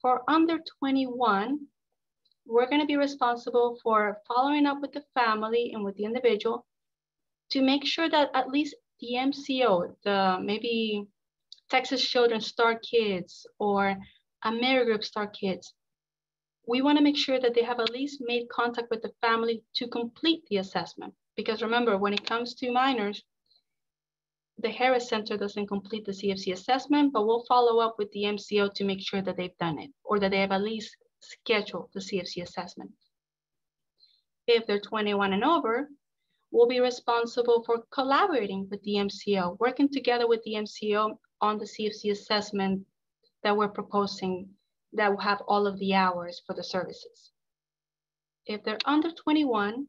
[0.00, 1.66] For under 21,
[2.46, 6.66] we're gonna be responsible for following up with the family and with the individual
[7.50, 11.06] to make sure that at least the MCO, the maybe
[11.68, 13.96] Texas Children Star Kids or
[14.44, 15.74] AmeriGroup Star Kids,
[16.70, 19.88] we wanna make sure that they have at least made contact with the family to
[19.88, 21.12] complete the assessment.
[21.34, 23.24] Because remember, when it comes to minors,
[24.56, 28.72] the Harris Center doesn't complete the CFC assessment, but we'll follow up with the MCO
[28.72, 32.00] to make sure that they've done it or that they have at least scheduled the
[32.00, 32.92] CFC assessment.
[34.46, 35.88] If they're 21 and over,
[36.52, 41.64] we'll be responsible for collaborating with the MCO, working together with the MCO on the
[41.64, 42.86] CFC assessment
[43.42, 44.50] that we're proposing
[44.92, 47.30] that will have all of the hours for the services.
[48.46, 49.86] If they're under 21,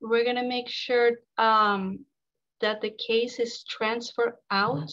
[0.00, 2.04] we're gonna make sure um,
[2.60, 4.90] that the case is transferred out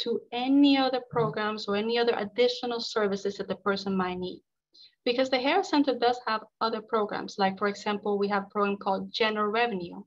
[0.00, 4.42] to any other programs or any other additional services that the person might need.
[5.04, 8.76] Because the Harris Center does have other programs, like for example, we have a program
[8.76, 10.02] called General Revenue,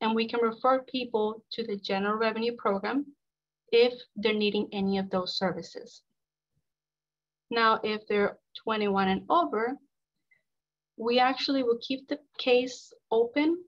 [0.00, 3.06] and we can refer people to the General Revenue program
[3.72, 6.02] if they're needing any of those services.
[7.50, 9.76] Now, if they're 21 and over,
[10.96, 13.64] we actually will keep the case open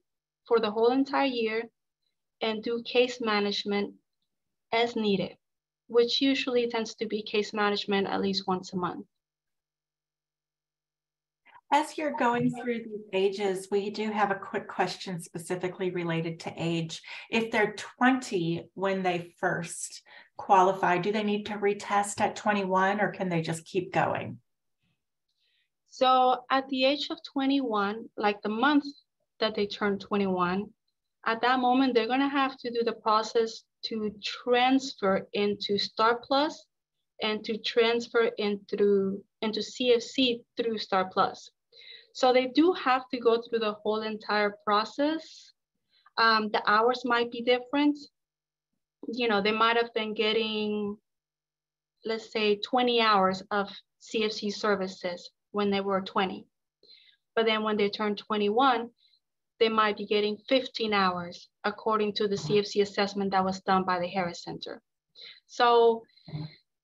[0.47, 1.71] for the whole entire year
[2.41, 3.95] and do case management
[4.73, 5.37] as needed,
[5.87, 9.07] which usually tends to be case management at least once a month.
[11.73, 16.53] As you're going through these ages, we do have a quick question specifically related to
[16.57, 17.01] age.
[17.31, 20.03] If they're 20 when they first
[20.37, 24.41] qualify, do they need to retest at 21 or can they just keep going?
[25.91, 28.87] So at the age of 21, like the month
[29.39, 30.67] that they turn 21,
[31.25, 36.67] at that moment, they're gonna have to do the process to transfer into Star Plus
[37.23, 41.49] and to transfer into, into CFC through Star Plus.
[42.13, 45.53] So they do have to go through the whole entire process.
[46.19, 47.99] Um, the hours might be different.
[49.09, 50.97] You know, they might have been getting,
[52.05, 53.69] let's say 20 hours of
[54.03, 56.47] CFC services when they were 20.
[57.35, 58.91] But then when they turn 21,
[59.59, 64.01] they might be getting 15 hours according to the CFC assessment that was done by
[64.01, 64.83] the Harris Center.
[65.47, 66.03] So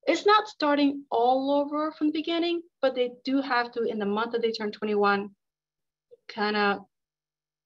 [0.07, 4.07] it's not starting all over from the beginning, but they do have to, in the
[4.07, 5.31] month that they turn 21,
[6.29, 6.79] kind of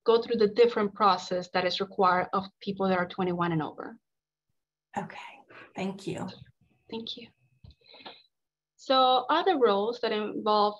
[0.05, 3.95] go through the different process that is required of people that are 21 and over.
[4.97, 5.17] Okay,
[5.75, 6.27] thank you.
[6.89, 7.27] Thank you.
[8.77, 10.75] So other roles that involve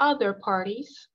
[0.00, 1.08] other parties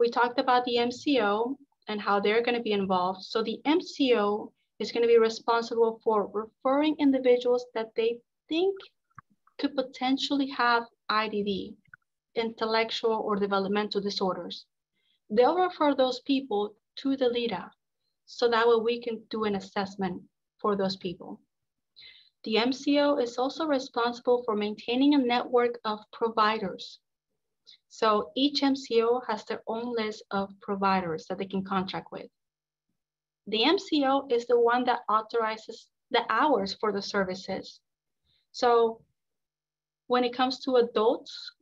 [0.00, 1.54] we talked about the MCO
[1.88, 3.22] and how they're going to be involved.
[3.22, 8.18] So the MCO is going to be responsible for referring individuals that they
[8.48, 8.74] think
[9.58, 11.76] could potentially have IDD,
[12.34, 14.66] intellectual or developmental disorders.
[15.30, 17.70] They'll refer those people to the LIDDA
[18.26, 20.22] so that way we can do an assessment
[20.58, 21.40] for those people.
[22.44, 27.00] The MCO is also responsible for maintaining a network of providers
[27.88, 32.30] so each MCO has their own list of providers that they can contract with.
[33.46, 37.80] The MCO is the one that authorizes the hours for the services.
[38.54, 39.00] So
[40.06, 41.52] when it comes to adults,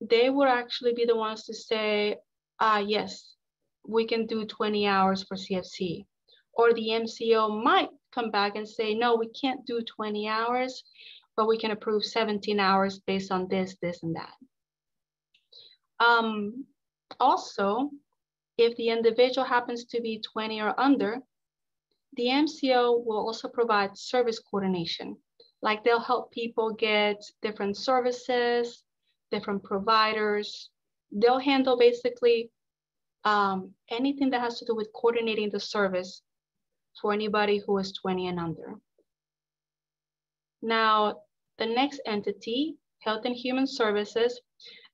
[0.00, 2.18] they would actually be the ones to say,
[2.60, 3.34] ah, yes,
[3.88, 6.04] we can do 20 hours for CFC.
[6.52, 10.84] Or the MCO might come back and say, no, we can't do 20 hours,
[11.34, 14.34] but we can approve 17 hours based on this, this, and that.
[15.98, 16.66] Um,
[17.18, 17.88] also,
[18.58, 21.20] if the individual happens to be 20 or under,
[22.18, 25.16] the MCO will also provide service coordination.
[25.62, 28.82] Like they'll help people get different services,
[29.30, 30.70] different providers.
[31.12, 32.50] They'll handle basically
[33.24, 36.22] um, anything that has to do with coordinating the service
[37.00, 38.74] for anybody who is 20 and under.
[40.60, 41.22] Now,
[41.58, 44.40] the next entity, Health and Human Services,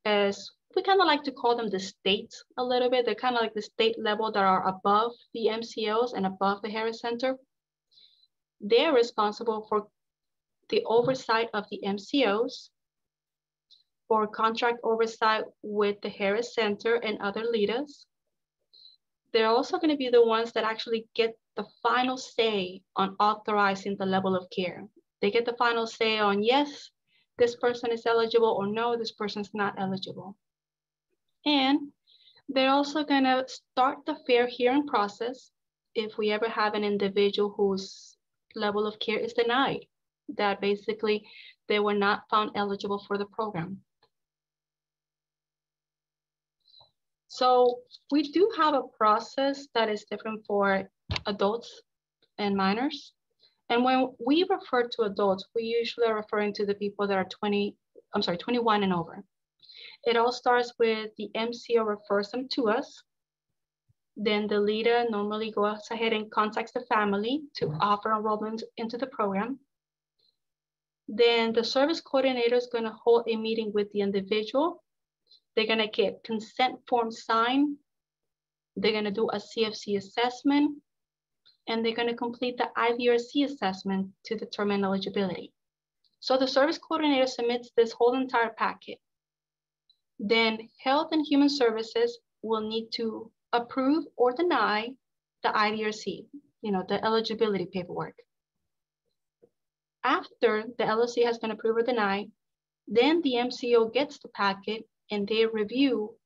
[0.04, 3.04] is we kind of like to call them the states a little bit.
[3.04, 6.70] They're kind of like the state level that are above the MCOs and above the
[6.70, 7.36] Harris Center.
[8.60, 9.88] They're responsible for
[10.68, 12.70] the oversight of the MCOs,
[14.08, 18.06] for contract oversight with the Harris Center and other LIDDAs.
[19.32, 23.96] They're also going to be the ones that actually get the final say on authorizing
[23.96, 24.86] the level of care.
[25.20, 26.90] They get the final say on yes,
[27.36, 30.36] this person is eligible or no, this person's not eligible.
[31.44, 31.92] And
[32.48, 35.50] they're also gonna start the fair hearing process
[35.94, 38.16] if we ever have an individual whose
[38.54, 39.84] level of care is denied,
[40.36, 41.26] that basically
[41.68, 43.78] they were not found eligible for the program.
[47.28, 50.90] So we do have a process that is different for
[51.26, 51.82] adults
[52.38, 53.12] and minors.
[53.70, 57.28] And when we refer to adults, we usually are referring to the people that are
[57.28, 57.76] 20,
[58.14, 59.22] I'm sorry, 21 and over.
[60.04, 63.02] It all starts with the MCO refers them to us.
[64.16, 67.80] Then the LIDDA normally goes ahead and contacts the family to mm-hmm.
[67.80, 69.60] offer enrollment into the program.
[71.08, 74.84] Then the service coordinator is gonna hold a meeting with the individual.
[75.56, 77.78] They're gonna get consent form signed.
[78.76, 80.82] They're gonna do a CFC assessment
[81.68, 85.52] and they're going to complete the IDRC assessment to determine eligibility.
[86.20, 88.98] So the service coordinator submits this whole entire packet.
[90.18, 94.88] Then Health and Human Services will need to approve or deny
[95.42, 96.26] the IDRC,
[96.62, 98.16] you know, the eligibility paperwork.
[100.08, 102.32] After the LOC has been approved or denied,
[102.86, 106.16] then the MCO gets the packet and they review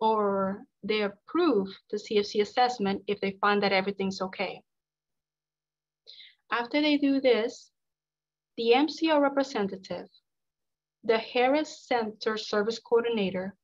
[0.00, 4.62] or they approve the CFC assessment if they find that everything's okay.
[6.50, 7.70] After they do this,
[8.56, 10.08] the MCO representative,
[11.04, 13.54] the Harris Center Service Coordinator,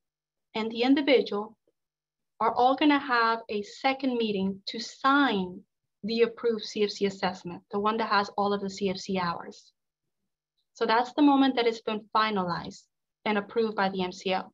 [0.55, 1.59] and the individual
[2.39, 5.65] are all gonna have a second meeting to sign
[6.03, 9.73] the approved CFC assessment, the one that has all of the CFC hours.
[10.75, 12.85] So that's the moment that it's been finalized
[13.25, 14.49] and approved by the MCO.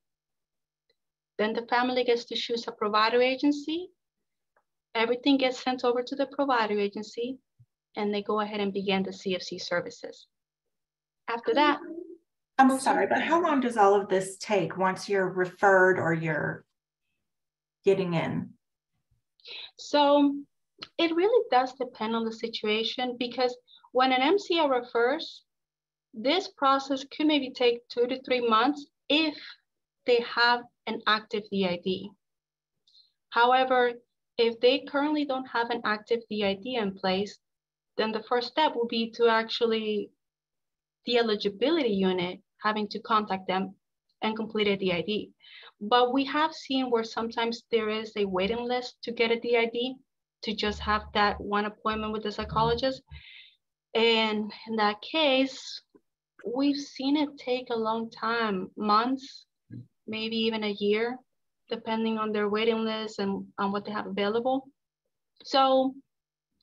[1.38, 3.90] Then the family gets to choose a provider agency.
[4.94, 7.38] Everything gets sent over to the provider agency
[7.96, 10.26] and they go ahead and begin the CFC services.
[11.28, 11.78] After that.
[12.58, 16.64] I'm sorry, but how long does all of this take once you're referred or you're
[17.84, 18.50] getting in?
[19.76, 20.34] So
[20.98, 23.56] it really does depend on the situation because
[23.92, 25.44] when an MCO refers,
[26.12, 29.36] this process could maybe take two to three months if
[30.06, 32.10] they have an active DID.
[33.30, 33.92] However,
[34.38, 37.38] if they currently don't have an active DID in place,
[37.96, 40.10] then the first step will be to actually
[41.06, 43.74] the eligibility unit having to contact them
[44.22, 45.32] and complete a DID.
[45.80, 49.96] But we have seen where sometimes there is a waiting list to get a DID
[50.42, 52.42] to just have that one appointment with the mm-hmm.
[52.42, 53.02] psychologist.
[53.94, 55.82] And in that case,
[56.54, 59.82] we've seen it take a long time, months, mm-hmm.
[60.06, 61.16] maybe even a year,
[61.70, 64.68] depending on their waiting list and on what they have available.
[65.44, 65.94] So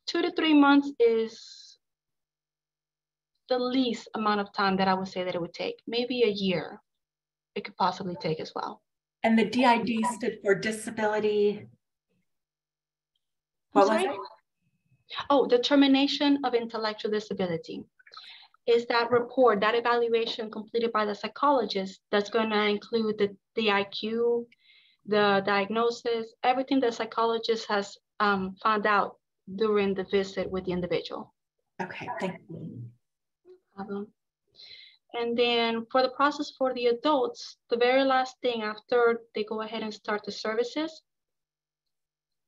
[0.08, 1.78] two to three months is
[3.50, 5.76] the least amount of time that I would say that it would take.
[5.88, 6.80] Maybe a year
[7.56, 8.82] it could possibly take as well.
[9.24, 11.68] And the DID stood for disability.
[13.74, 14.12] What was it?
[15.30, 17.84] Oh, determination of intellectual disability.
[18.66, 23.68] Is that report, that evaluation completed by the psychologist that's going to include the, the
[23.68, 24.46] IQ,
[25.06, 29.18] the diagnosis, everything the psychologist has um, found out
[29.56, 31.34] during the visit with the individual.
[31.82, 32.84] Okay, thank you.
[33.46, 34.08] No problem.
[35.14, 39.62] And then for the process for the adults, the very last thing after they go
[39.62, 41.02] ahead and start the services,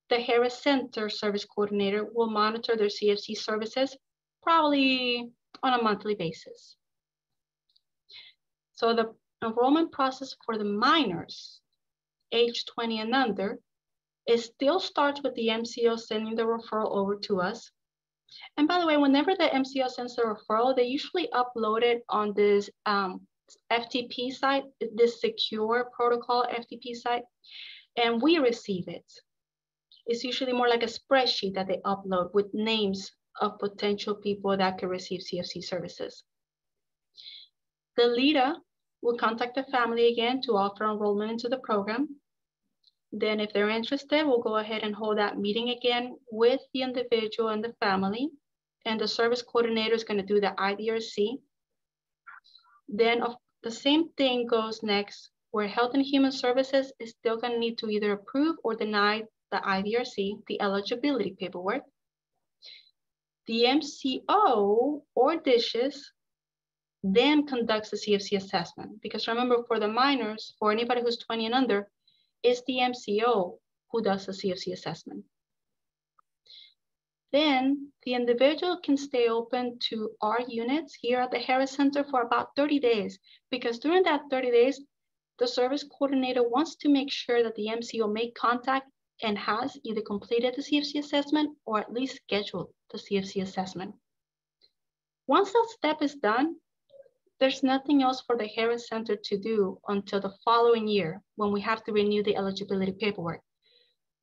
[0.10, 3.96] the Harris Center Service Coordinator will monitor their CFC services
[4.44, 5.32] probably
[5.64, 6.76] on a monthly basis.
[8.74, 11.62] So the enrollment process for the minors,
[12.32, 13.60] age 20 and under,
[14.28, 17.72] it still starts with the MCO sending the referral over to us.
[18.58, 22.34] And by the way, whenever the MCO sends the referral, they usually upload it on
[22.36, 23.22] this um,
[23.72, 24.64] FTP site,
[24.96, 27.24] this secure protocol FTP site,
[27.96, 29.06] and we receive it.
[30.06, 34.78] It's usually more like a spreadsheet that they upload with names of potential people that
[34.78, 36.24] could receive CFC services.
[37.98, 38.58] The LIDDA
[39.02, 42.20] will contact the family again to offer enrollment into the program.
[43.12, 47.50] Then if they're interested, we'll go ahead and hold that meeting again with the individual
[47.50, 48.30] and the family.
[48.86, 51.40] And the service coordinator is gonna do the IDRC.
[52.88, 53.24] Then
[53.64, 57.90] the same thing goes next where Health and Human Services is still gonna need to
[57.90, 61.84] either approve or deny the IDRC, the eligibility paperwork.
[63.48, 65.98] The MCO or DSHS
[67.04, 69.02] then conducts the CFC assessment.
[69.02, 71.88] Because remember, for the minors, for anybody who's 20 and under,
[72.42, 73.58] it's the MCO
[73.92, 75.24] who does the CFC assessment.
[77.32, 82.22] Then the individual can stay open to our units here at the Harris Center for
[82.22, 83.20] about 30 days,
[83.52, 84.82] because during that 30 days,
[85.38, 88.88] the service coordinator wants to make sure that the MCO made contact
[89.22, 93.96] and has either completed the CFC assessment or at least scheduled the CFC assessment.
[95.28, 96.56] Once that step is done,
[97.40, 101.62] there's nothing else for the Harris Center to do until the following year when we
[101.62, 103.42] have to renew the eligibility paperwork.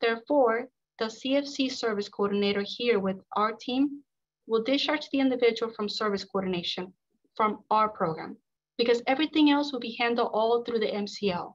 [0.00, 0.68] Therefore,
[0.98, 4.02] the CFC service coordinator here with our team
[4.46, 6.92] will discharge the individual from service coordination
[7.36, 8.36] from our program
[8.78, 11.54] because everything else will be handled all through the MCO.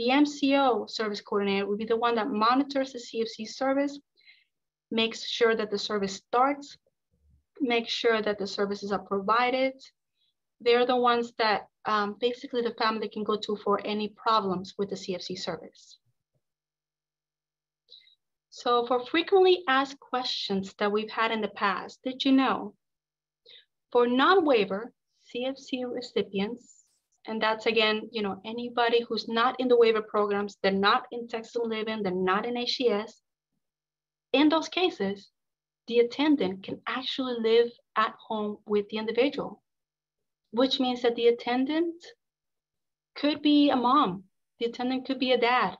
[0.00, 4.00] The MCO service coordinator will be the one that monitors the CFC service,
[4.90, 6.78] makes sure that the service starts,
[7.60, 9.74] makes sure that the services are provided,
[10.58, 14.88] they're the ones that um, basically the family can go to for any problems with
[14.88, 15.98] the CFC service.
[18.48, 22.74] So for frequently asked questions that we've had in the past, did you know?
[23.92, 24.94] For non-waiver
[25.28, 26.79] CFC recipients,
[27.30, 31.28] and that's again, you know, anybody who's not in the waiver programs, they're not in
[31.28, 33.12] Texas Living, they're not in HCS.
[34.32, 35.30] In those cases,
[35.86, 39.62] the attendant can actually live at home with the individual
[40.52, 41.94] which means that the attendant
[43.14, 44.24] could be a mom,
[44.58, 45.76] the attendant could be a dad.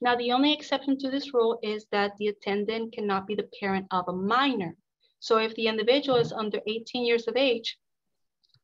[0.00, 3.86] Now, the only exception to this rule is that the attendant cannot be the parent
[3.90, 4.76] of a minor.
[5.20, 7.78] So if the individual is under 18 years of age,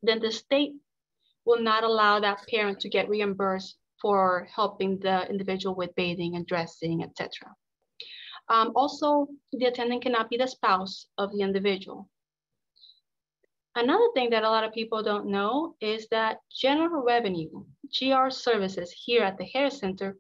[0.03, 0.73] then the state
[1.49, 6.47] will not allow that parent to get reimbursed for helping the individual with bathing and
[6.47, 7.31] dressing, etc.
[8.51, 12.09] Um, also, the attendant cannot be the spouse of the individual.
[13.75, 17.65] Another thing that a lot of people don't know is that general revenue,
[17.99, 20.19] GR services here at the Harris Center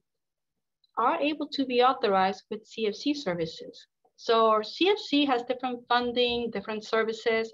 [0.97, 3.87] are able to be authorized with CFC services.
[4.17, 7.53] So our CFC has different funding, different services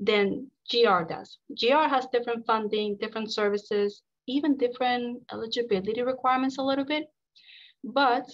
[0.00, 1.38] than GR does.
[1.60, 7.06] GR has different funding, different services, even different eligibility requirements a little bit,
[7.82, 8.26] but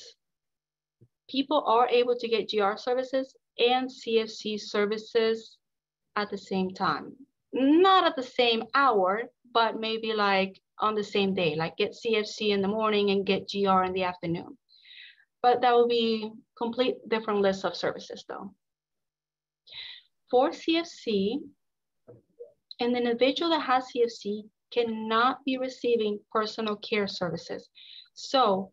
[1.29, 5.57] people are able to get GR services and CFC services
[6.17, 7.13] at the same time.
[7.53, 9.23] Not at the same hour,
[9.53, 13.51] but maybe like on the same day, like get CFC in the morning and get
[13.51, 14.59] GR in the afternoon.
[15.43, 18.53] But that will be complete different list of services though.
[20.31, 21.39] For CFC,
[22.81, 27.69] an individual that has CFC cannot be receiving personal care services.
[28.15, 28.73] So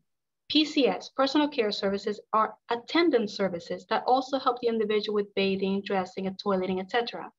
[0.51, 6.27] PCS, personal care services, are attendant services that also help the individual with bathing, dressing,
[6.27, 7.31] and toileting, etc.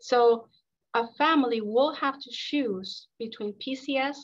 [0.00, 0.48] So
[0.94, 4.16] a family will have to choose between PCS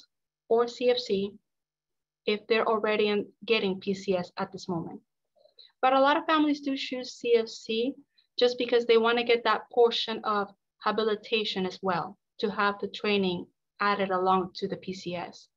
[0.48, 1.36] or CFC
[2.26, 5.00] if they're already in getting PCS at this moment.
[5.82, 7.94] But a lot of families do choose CFC
[8.38, 10.50] just because they want to get that portion of
[10.84, 13.46] habilitation as well to have the training
[13.80, 15.48] added along to the PCS,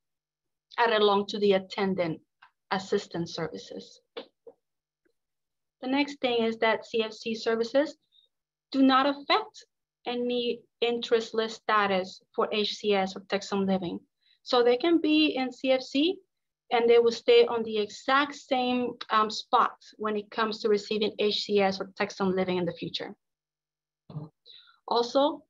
[0.77, 2.21] added along to the attendant
[2.71, 4.01] assistance services.
[5.81, 7.97] The next thing is that CFC services
[8.71, 9.65] do not affect
[10.05, 13.99] any interest-list status for HCS or Texas Living.
[14.43, 16.13] So they can be in CFC
[16.71, 21.11] and they will stay on the exact same um, spot when it comes to receiving
[21.19, 23.13] HCS or Texas Living in the future.
[24.87, 25.43] Also,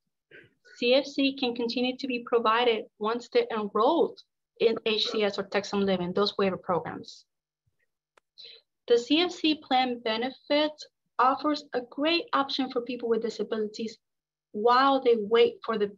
[0.81, 4.21] CFC can continue to be provided once they're enrolled
[4.59, 7.25] in HCS or Texas Living, those waiver programs.
[8.87, 10.71] The CFC plan benefit
[11.19, 13.97] offers a great option for people with disabilities
[14.51, 15.91] while they wait for the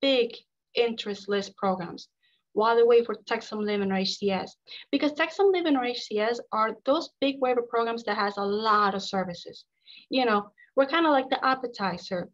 [0.00, 0.34] big
[0.74, 2.08] interest list programs,
[2.52, 4.50] while they wait for Texas Living or HCS.
[4.90, 9.02] Because Texas Living or HCS are those big waiver programs that has a lot of
[9.02, 9.64] services.
[10.10, 12.28] You know, we're kind of like the appetizer.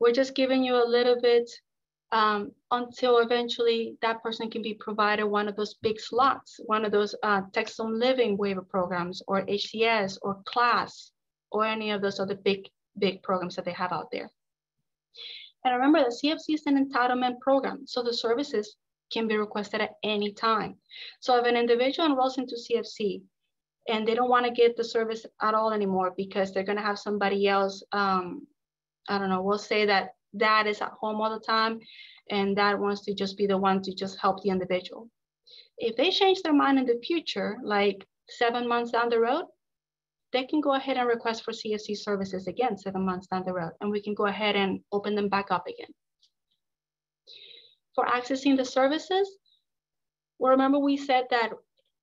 [0.00, 1.50] We're just giving you a little bit
[2.10, 6.92] um, until eventually that person can be provided one of those big slots, one of
[6.92, 11.12] those uh, Texas Home Living waiver programs or HCS or CLASS
[11.50, 12.68] or any of those other big,
[12.98, 14.30] big programs that they have out there.
[15.64, 18.76] And remember the CFC is an entitlement program, so the services
[19.12, 20.76] can be requested at any time.
[21.20, 23.22] So if an individual enrolls into CFC
[23.88, 26.84] and they don't want to get the service at all anymore because they're going to
[26.84, 28.46] have somebody else, um,
[29.08, 31.80] I don't know, we'll say that dad is at home all the time
[32.30, 35.08] and dad wants to just be the one to just help the individual.
[35.78, 39.44] If they change their mind in the future, like seven months down the road,
[40.32, 43.72] they can go ahead and request for CFC services again seven months down the road,
[43.80, 45.88] and we can go ahead and open them back up again.
[47.94, 49.38] For accessing the services,
[50.38, 51.50] well, remember we said that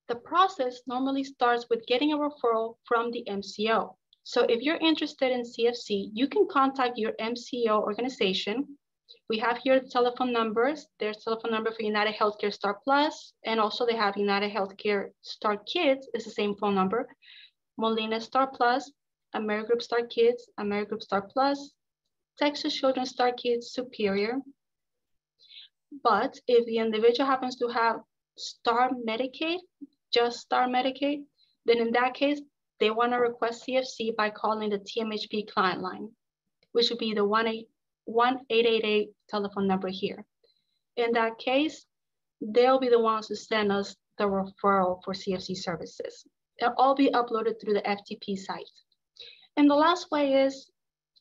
[0.08, 3.96] the process normally starts with getting a referral from the MCO.
[4.28, 8.76] So if you're interested in CFC, you can contact your MCO organization.
[9.30, 10.88] We have here the telephone numbers.
[11.00, 15.58] There's telephone number for United Healthcare Star Plus, and also they have United Healthcare Star
[15.72, 17.08] Kids, it's the same phone number.
[17.78, 18.92] Molina Star Plus,
[19.36, 21.74] AmeriGroup Star Kids, AmeriGroup Star Plus,
[22.40, 24.40] Texas Children's Star Kids Superior.
[26.04, 27.98] But if the individual happens to have
[28.38, 29.60] Star Medicaid,
[30.12, 31.26] just Star Medicaid,
[31.68, 32.42] then in that case,
[32.80, 36.10] they want to request CFC by calling the TMHP client line,
[36.74, 37.26] which would be the
[38.10, 40.26] 1-888 telephone number here.
[40.98, 41.86] In that case,
[42.42, 46.26] they'll be the ones to send us the referral for CFC services.
[46.60, 48.70] They'll all be uploaded through the FTP site.
[49.58, 50.70] And the last way is,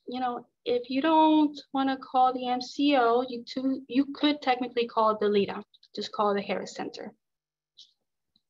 [0.06, 4.86] you know, if you don't want to call the MCO, you, too, you could technically
[4.86, 5.62] call the LIDDA,
[5.94, 7.12] just call the Harris Center.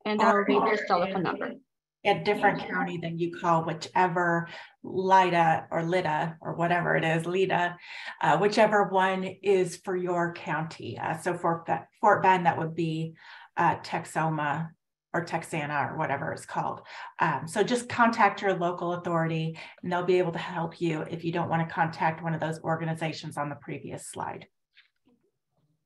[0.05, 1.53] And that will be this telephone number.
[2.07, 4.49] A different county than you call whichever
[4.83, 7.77] LIDA or LIDA or whatever it is, LIDA,
[8.21, 10.99] uh, whichever one is for your county.
[10.99, 11.65] Uh, so for
[12.03, 13.15] Fort Bend, that would be
[13.57, 14.69] uh, Texoma
[15.15, 16.83] or Texana or whatever it's called.
[17.21, 21.25] Um, so just contact your local authority and they'll be able to help you if
[21.25, 24.47] you don't want to contact one of those organizations on the previous slide.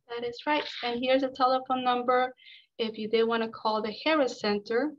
[0.09, 0.65] That is right.
[0.83, 2.35] And here's a telephone number
[2.79, 4.93] if you did want to call the Harris Center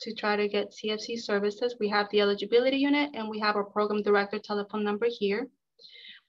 [0.00, 1.76] to try to get CFC services.
[1.80, 5.48] We have the eligibility unit and we have our program director telephone number here.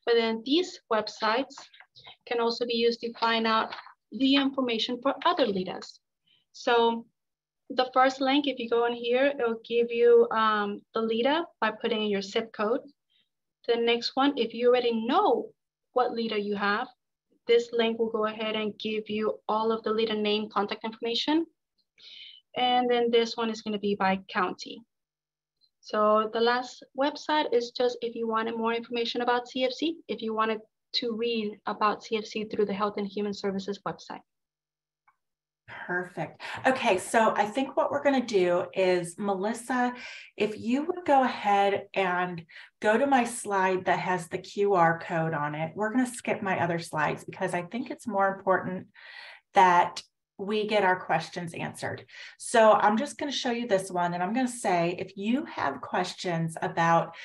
[0.05, 1.55] But then these websites
[2.28, 3.74] can also be used to find out
[4.11, 5.99] the information for other LIDDAs.
[6.51, 7.05] So
[7.70, 11.72] the first link, if you go in here, it'll give you um, the LIDDA by
[11.72, 12.82] putting in your zip code.
[13.67, 15.49] The next one, if you already know
[15.93, 16.88] what LIDDA you have,
[17.45, 21.45] this link will go ahead and give you all of the LIDDA name contact information.
[22.58, 24.82] And then this one is gonna be by county.
[25.82, 30.34] So the last website is just if you wanted more information about CFC, if you
[30.34, 30.60] wanted
[30.95, 34.22] to read about CFC through the Health and Human Services website.
[35.68, 36.41] Perfect.
[36.66, 39.93] Okay, so I think what we're going to do is, Melissa,
[40.36, 42.43] if you would go ahead and
[42.82, 46.41] go to my slide that has the QR code on it, we're going to skip
[46.41, 48.88] my other slides because I think it's more important
[49.54, 50.02] that
[50.40, 52.06] we get our questions answered.
[52.38, 55.18] So I'm just going to show you this one and I'm going to say if
[55.18, 57.16] you have questions about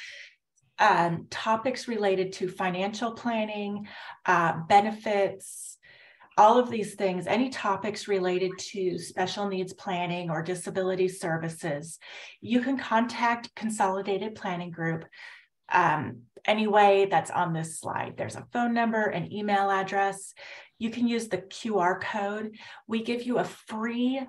[0.79, 3.87] um, topics related to financial planning,
[4.27, 5.79] uh, benefits,
[6.37, 12.01] all of these things, any topics related to special needs planning or disability services,
[12.41, 15.05] you can contact Consolidated Planning Group
[15.73, 18.15] um, any way that's on this slide.
[18.17, 20.35] There's a phone number, an email address.
[20.79, 22.57] You can use the QR code.
[22.87, 24.21] We give you a free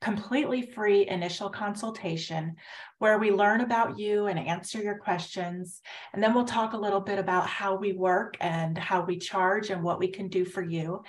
[0.00, 2.54] completely free initial consultation
[2.98, 5.80] where we learn about you and answer your questions.
[6.12, 9.70] And then we'll talk a little bit about how we work and how we charge
[9.70, 11.02] and what we can do for you.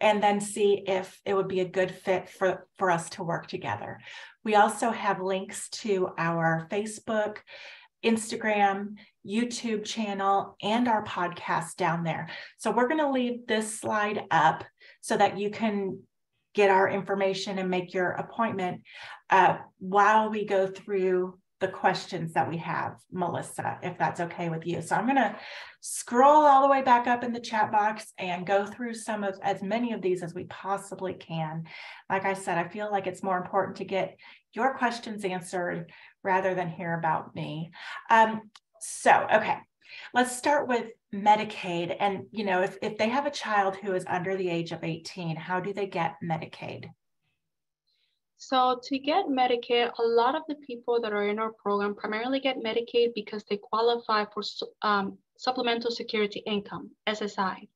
[0.00, 3.48] And then see if it would be a good fit for, for us to work
[3.48, 3.98] together.
[4.44, 7.38] We also have links to our Facebook,
[8.04, 8.94] Instagram,
[9.26, 12.28] YouTube channel, and our podcast down there.
[12.58, 14.64] So we're going to leave this slide up
[15.00, 16.00] so that you can
[16.54, 18.82] get our information and make your appointment
[19.30, 24.66] uh, while we go through the questions that we have, Melissa, if that's okay with
[24.66, 24.82] you.
[24.82, 25.36] So I'm going to
[25.80, 29.38] scroll all the way back up in the chat box and go through some of
[29.42, 31.64] as many of these as we possibly can.
[32.10, 34.18] Like I said, I feel like it's more important to get
[34.52, 35.90] your questions answered
[36.26, 37.70] rather than hear about me.
[38.10, 38.50] Um,
[38.80, 39.58] so, okay,
[40.12, 41.96] let's start with Medicaid.
[41.98, 44.84] And, you know, if, if they have a child who is under the age of
[44.84, 46.90] 18, how do they get Medicaid?
[48.38, 52.40] So to get Medicaid, a lot of the people that are in our program primarily
[52.40, 54.42] get Medicaid because they qualify for
[54.82, 57.68] um, supplemental security income, SSI.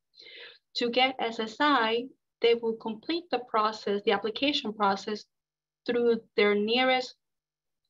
[0.77, 2.09] To get SSI,
[2.43, 5.25] they will complete the process, the application process
[5.87, 7.15] through their nearest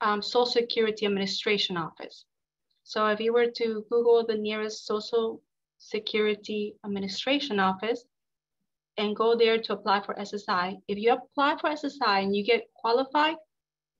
[0.00, 2.24] um, Social Security Administration office.
[2.84, 5.42] So if you were to Google the nearest Social
[5.78, 8.04] Security Administration office
[8.96, 12.64] and go there to apply for SSI, if you apply for SSI and you get
[12.74, 13.36] qualified,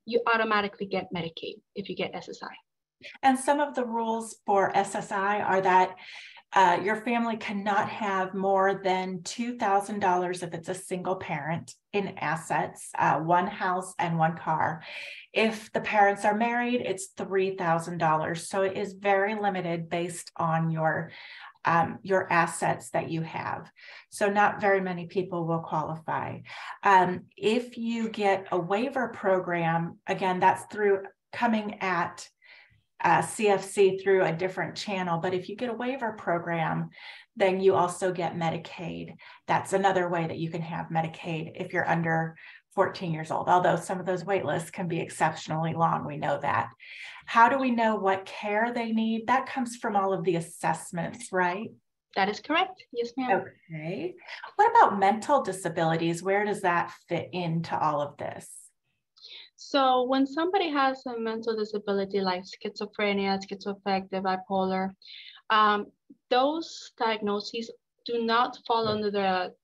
[0.06, 2.54] you automatically get Medicaid if you get SSI.
[3.22, 5.96] And some of the rules for SSI are that
[6.52, 12.90] uh, your family cannot have more than $2,000 if it's a single parent in assets,
[12.98, 14.82] uh, one house and one car.
[15.32, 18.38] If the parents are married, it's $3,000.
[18.38, 21.10] So it is very limited based on your
[21.66, 23.70] um, your assets that you have.
[24.08, 26.38] So not very many people will qualify.
[26.82, 31.02] Um, if you get a waiver program, again, that's through
[31.34, 32.26] coming at
[33.02, 35.18] uh, CFC through a different channel.
[35.18, 36.90] But if you get a waiver program,
[37.36, 39.14] then you also get Medicaid.
[39.46, 42.36] That's another way that you can have Medicaid if you're under
[42.74, 46.06] 14 years old, although some of those wait lists can be exceptionally long.
[46.06, 46.70] We know that.
[47.26, 49.26] How do we know what care they need?
[49.26, 51.70] That comes from all of the assessments, right?
[52.16, 52.84] That is correct.
[52.92, 53.44] Yes, ma'am.
[53.72, 54.14] Okay.
[54.56, 56.22] What about mental disabilities?
[56.22, 58.48] Where does that fit into all of this?
[59.62, 64.88] So when somebody has a mental disability like schizophrenia, schizoaffective, bipolar,
[65.50, 65.92] um,
[66.30, 67.70] those diagnoses
[68.06, 69.54] do not fall under the,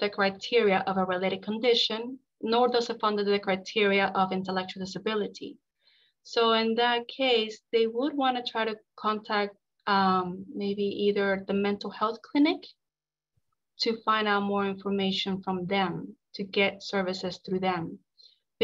[0.00, 4.84] the criteria of a related condition, nor does it fall under the criteria of intellectual
[4.84, 5.56] disability.
[6.24, 11.54] So in that case, they would want to try to contact um, maybe either the
[11.54, 12.66] mental health clinic
[13.82, 18.00] to find out more information from them, to get services through them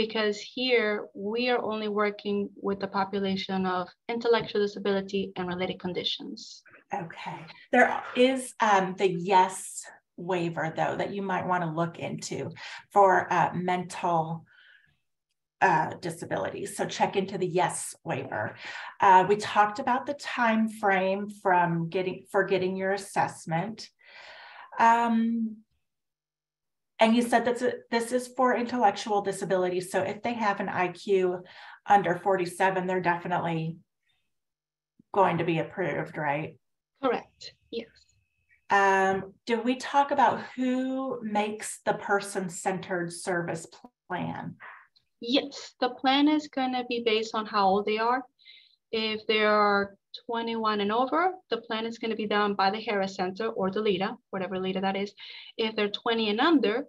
[0.06, 6.62] because here we are only working with the population of intellectual disability and related conditions.
[6.94, 7.44] Okay.
[7.70, 9.84] There is um, the YES
[10.16, 12.50] waiver, though, that you might want to look into
[12.90, 14.46] for uh, mental
[15.60, 16.78] uh, disabilities.
[16.78, 18.56] So check into the YES waiver.
[19.00, 23.86] Uh, we talked about the time frame from getting for getting your assessment.
[24.78, 25.58] Um,
[27.00, 29.90] and you said that this is for intellectual disabilities.
[29.90, 31.42] So if they have an IQ
[31.86, 33.78] under 47, they're definitely
[35.12, 36.56] going to be approved, right?
[37.02, 37.54] Correct.
[37.70, 37.86] Yes.
[38.68, 43.66] Um, do we talk about who makes the person centered service
[44.08, 44.56] plan?
[45.20, 48.22] Yes, the plan is going to be based on how old they are.
[48.92, 49.96] If they are
[50.26, 53.70] 21 and over, the plan is going to be done by the Harris Center or
[53.70, 55.12] the LIDDA, whatever LIDDA that is.
[55.56, 56.86] If they're 20 and under,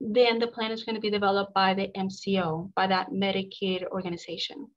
[0.00, 4.68] then the plan is going to be developed by the MCO, by that Medicaid organization.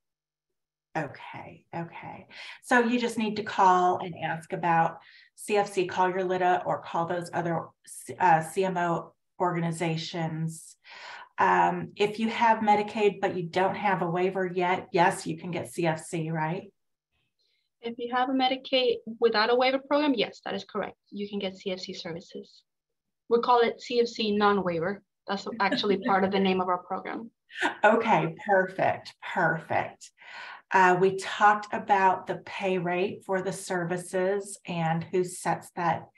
[0.96, 2.26] Okay, okay.
[2.62, 4.98] So you just need to call and ask about
[5.48, 7.66] CFC, call your LIDDA or call those other
[8.18, 9.10] uh, CMO
[9.40, 10.76] organizations.
[11.38, 15.52] Um, if you have Medicaid, but you don't have a waiver yet, yes, you can
[15.52, 16.72] get CFC, right?
[17.80, 20.96] If you have a Medicaid without a waiver program, yes, that is correct.
[21.10, 22.62] You can get CFC services.
[23.28, 25.02] We call it CFC non-waiver.
[25.26, 27.30] That's actually part of the name of our program.
[27.84, 30.10] Okay, perfect, perfect.
[30.70, 36.08] Uh, we talked about the pay rate for the services and who sets that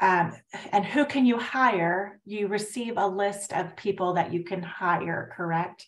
[0.00, 0.32] um,
[0.72, 2.18] and who can you hire?
[2.24, 5.86] You receive a list of people that you can hire, correct?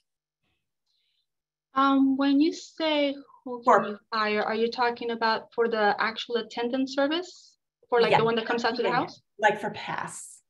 [1.75, 5.95] Um, when you say who can for, you hire, are you talking about for the
[5.99, 7.57] actual attendant service?
[7.89, 9.21] For like yeah, the one that comes out to the house?
[9.39, 10.41] Like for pass.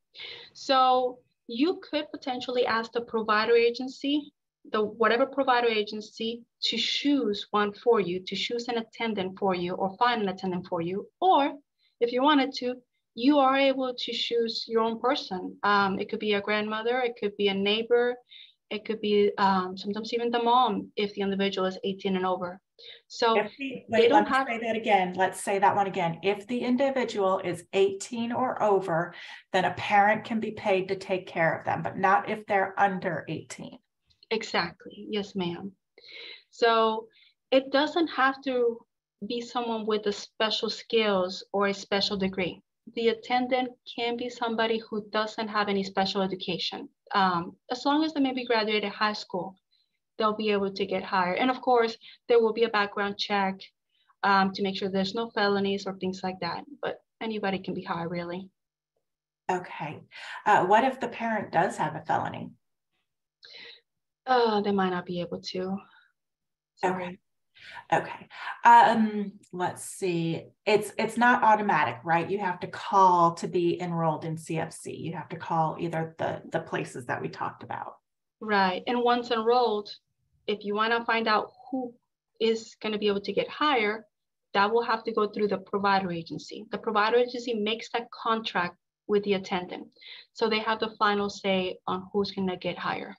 [0.53, 1.19] So
[1.49, 4.33] you could potentially ask the provider agency,
[4.73, 9.75] the whatever provider agency to choose one for you, to choose an attendant for you
[9.75, 11.07] or find an attendant for you.
[11.21, 11.53] Or
[12.01, 12.77] if you wanted to,
[13.15, 15.57] you are able to choose your own person.
[15.63, 18.17] Um, it could be a grandmother, it could be a neighbor,
[18.71, 22.61] it could be um, sometimes even the mom if the individual is 18 and over.
[23.07, 25.15] So the, wait, let's have, say that again.
[25.15, 26.19] Let's say that one again.
[26.23, 29.15] If the individual is 18 or over,
[29.53, 32.79] then a parent can be paid to take care of them, but not if they're
[32.79, 33.79] under 18.
[34.31, 35.07] Exactly.
[35.11, 35.73] Yes, ma'am.
[36.51, 37.09] So
[37.51, 38.79] it doesn't have to
[39.27, 42.63] be someone with a special skills or a special degree.
[42.95, 48.13] The attendant can be somebody who doesn't have any special education, um, as long as
[48.13, 49.57] they maybe graduated high school
[50.19, 51.39] they'll be able to get hired.
[51.39, 51.97] And of course,
[52.29, 53.61] there will be a background check
[54.23, 56.65] um, to make sure there's no felonies or things like that.
[56.83, 58.49] But anybody can be hired, really.
[59.51, 60.01] Okay.
[60.47, 62.51] Uh, what if the parent does have a felony?
[64.27, 65.77] Uh, they might not be able to.
[66.77, 67.05] Sorry.
[67.05, 67.19] Okay.
[67.93, 68.29] Okay.
[68.65, 70.47] Um, let's see.
[70.67, 72.29] It's it's not automatic, right?
[72.29, 74.99] You have to call to be enrolled in CFC.
[74.99, 77.95] You have to call either the the places that we talked about.
[78.41, 78.83] Right.
[78.87, 79.95] And once enrolled,
[80.47, 81.95] if you want to find out who
[82.41, 84.07] is going to be able to get higher,
[84.53, 86.65] that will have to go through the provider agency.
[86.71, 88.77] The provider agency makes that contract
[89.07, 89.89] with the attendant.
[90.33, 93.17] So they have the final say on who's going to get higher.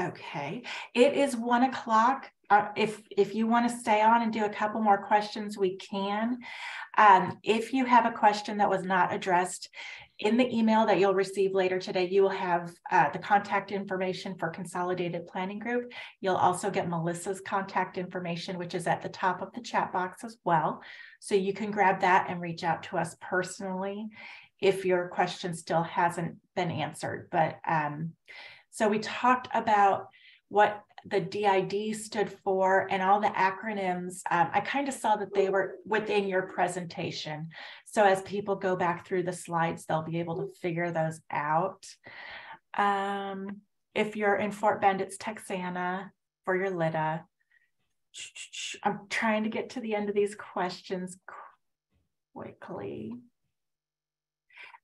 [0.00, 0.62] Okay.
[0.94, 2.30] It is one o'clock.
[2.50, 5.76] Uh, if if you want to stay on and do a couple more questions, we
[5.76, 6.38] can.
[6.98, 9.68] Um, if you have a question that was not addressed
[10.18, 14.34] in the email that you'll receive later today, you will have uh, the contact information
[14.38, 15.92] for Consolidated Planning Group.
[16.20, 20.22] You'll also get Melissa's contact information, which is at the top of the chat box
[20.24, 20.82] as well.
[21.20, 24.08] So you can grab that and reach out to us personally
[24.60, 27.28] if your question still hasn't been answered.
[27.30, 28.12] But um,
[28.70, 30.08] so we talked about
[30.50, 34.20] what the DID stood for and all the acronyms.
[34.30, 37.48] Um, I kind of saw that they were within your presentation.
[37.86, 41.86] So as people go back through the slides, they'll be able to figure those out.
[42.76, 43.62] Um,
[43.94, 46.10] if you're in Fort Bend, it's Texana
[46.44, 47.24] for your LIDDA.
[48.82, 51.16] I'm trying to get to the end of these questions
[52.34, 53.14] quickly.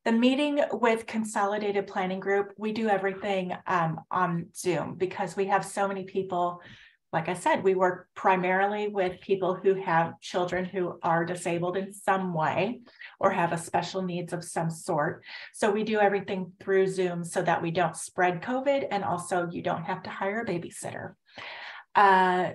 [0.07, 5.65] The meeting with Consolidated Planning Group, we do everything um, on Zoom because we have
[5.65, 6.63] so many people.
[7.13, 11.93] Like I said, we work primarily with people who have children who are disabled in
[11.93, 12.83] some way
[13.19, 15.25] or have a special needs of some sort.
[15.53, 19.61] So we do everything through Zoom so that we don't spread COVID and also you
[19.61, 21.15] don't have to hire a babysitter.
[21.97, 22.51] Uh,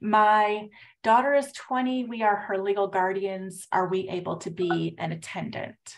[0.00, 0.68] my
[1.02, 2.04] daughter is 20.
[2.04, 3.66] We are her legal guardians.
[3.72, 5.96] Are we able to be an attendant?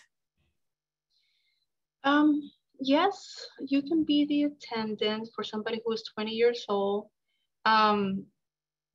[2.06, 7.08] Um, yes, you can be the attendant for somebody who is 20 years old.
[7.64, 8.24] Um,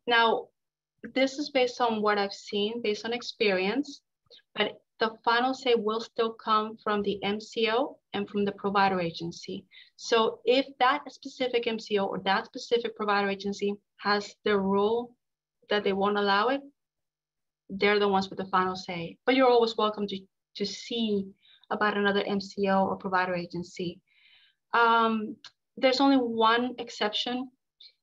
[0.08, 0.48] now,
[1.14, 4.02] this is based on what I've seen, based on experience,
[4.56, 9.66] but the final say will still come from the MCO and from the provider agency.
[9.98, 15.16] So if that specific MCO or that specific provider agency has the rule
[15.70, 16.62] that they won't allow it,
[17.70, 19.18] they're the ones with the final say.
[19.26, 20.20] But you're always welcome to,
[20.58, 21.26] to see
[21.72, 24.00] about another MCO or provider agency.
[24.74, 25.36] Um,
[25.78, 27.50] there's only one exception.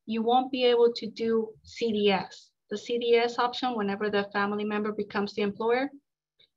[0.06, 5.34] You won't be able to do CDS, the CDS option whenever the family member becomes
[5.34, 5.90] the employer,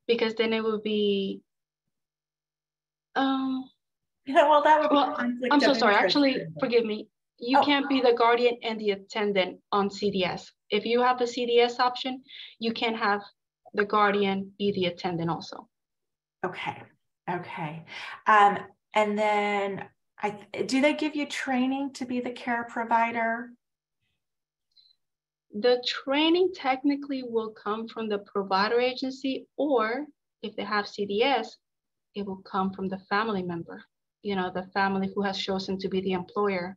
[0.06, 1.40] because then it will be.
[3.14, 3.68] Um,
[4.26, 5.14] yeah, well, that would well,
[5.50, 5.94] I'm so sorry.
[5.94, 7.08] Actually, forgive me.
[7.38, 7.64] You oh.
[7.64, 10.44] can't be the guardian and the attendant on CDS.
[10.70, 12.22] If you have the CDS option,
[12.58, 13.20] you can have
[13.74, 15.68] the guardian be the attendant also.
[16.44, 16.82] Okay.
[17.32, 17.84] Okay.
[18.26, 18.58] Um,
[18.94, 19.84] and then
[20.18, 23.50] I do they give you training to be the care provider?
[25.54, 30.06] The training technically will come from the provider agency, or
[30.42, 31.48] if they have CDS,
[32.14, 33.84] it will come from the family member,
[34.22, 36.76] you know, the family who has chosen to be the employer.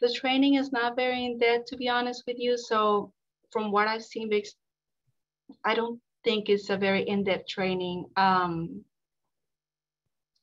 [0.00, 2.58] The training is not very in depth, to be honest with you.
[2.58, 3.12] So,
[3.50, 4.30] from what I've seen,
[5.64, 8.06] I don't think it's a very in depth training.
[8.16, 8.84] Um,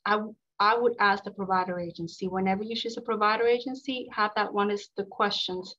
[0.05, 0.21] I,
[0.59, 4.71] I would ask the provider agency, whenever you choose a provider agency, have that one
[4.71, 5.75] is the questions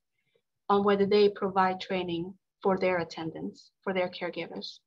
[0.69, 4.79] on whether they provide training for their attendants, for their caregivers.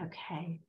[0.00, 0.60] Okay.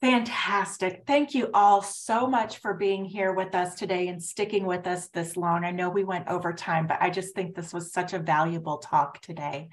[0.00, 1.02] Fantastic.
[1.06, 5.08] Thank you all so much for being here with us today and sticking with us
[5.08, 5.62] this long.
[5.62, 8.78] I know we went over time, but I just think this was such a valuable
[8.78, 9.68] talk today.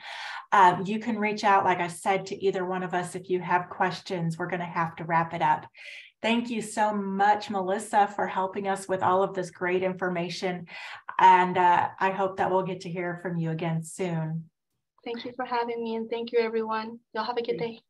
[0.52, 3.40] Um, you can reach out, like I said, to either one of us if you
[3.40, 4.38] have questions.
[4.38, 5.66] We're going to have to wrap it up.
[6.22, 10.66] Thank you so much, Melissa, for helping us with all of this great information.
[11.20, 14.50] And uh, I hope that we'll get to hear from you again soon.
[15.06, 17.00] Thank you for having me and thank you, everyone.
[17.14, 17.82] Y'all have a good day.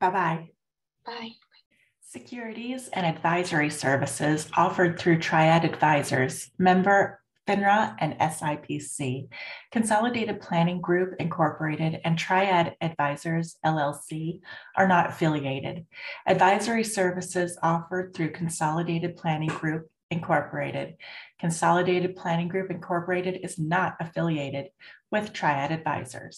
[0.00, 0.50] Bye-bye.
[1.06, 1.30] Bye.
[2.02, 9.28] Securities and advisory services offered through Triad Advisors, member FINRA and SIPC,
[9.72, 14.40] Consolidated Planning Group Incorporated, and Triad Advisors LLC
[14.76, 15.86] are not affiliated.
[16.26, 20.96] Advisory services offered through Consolidated Planning Group Incorporated.
[21.40, 24.66] Consolidated Planning Group Incorporated is not affiliated
[25.10, 26.30] with Triad Advisors.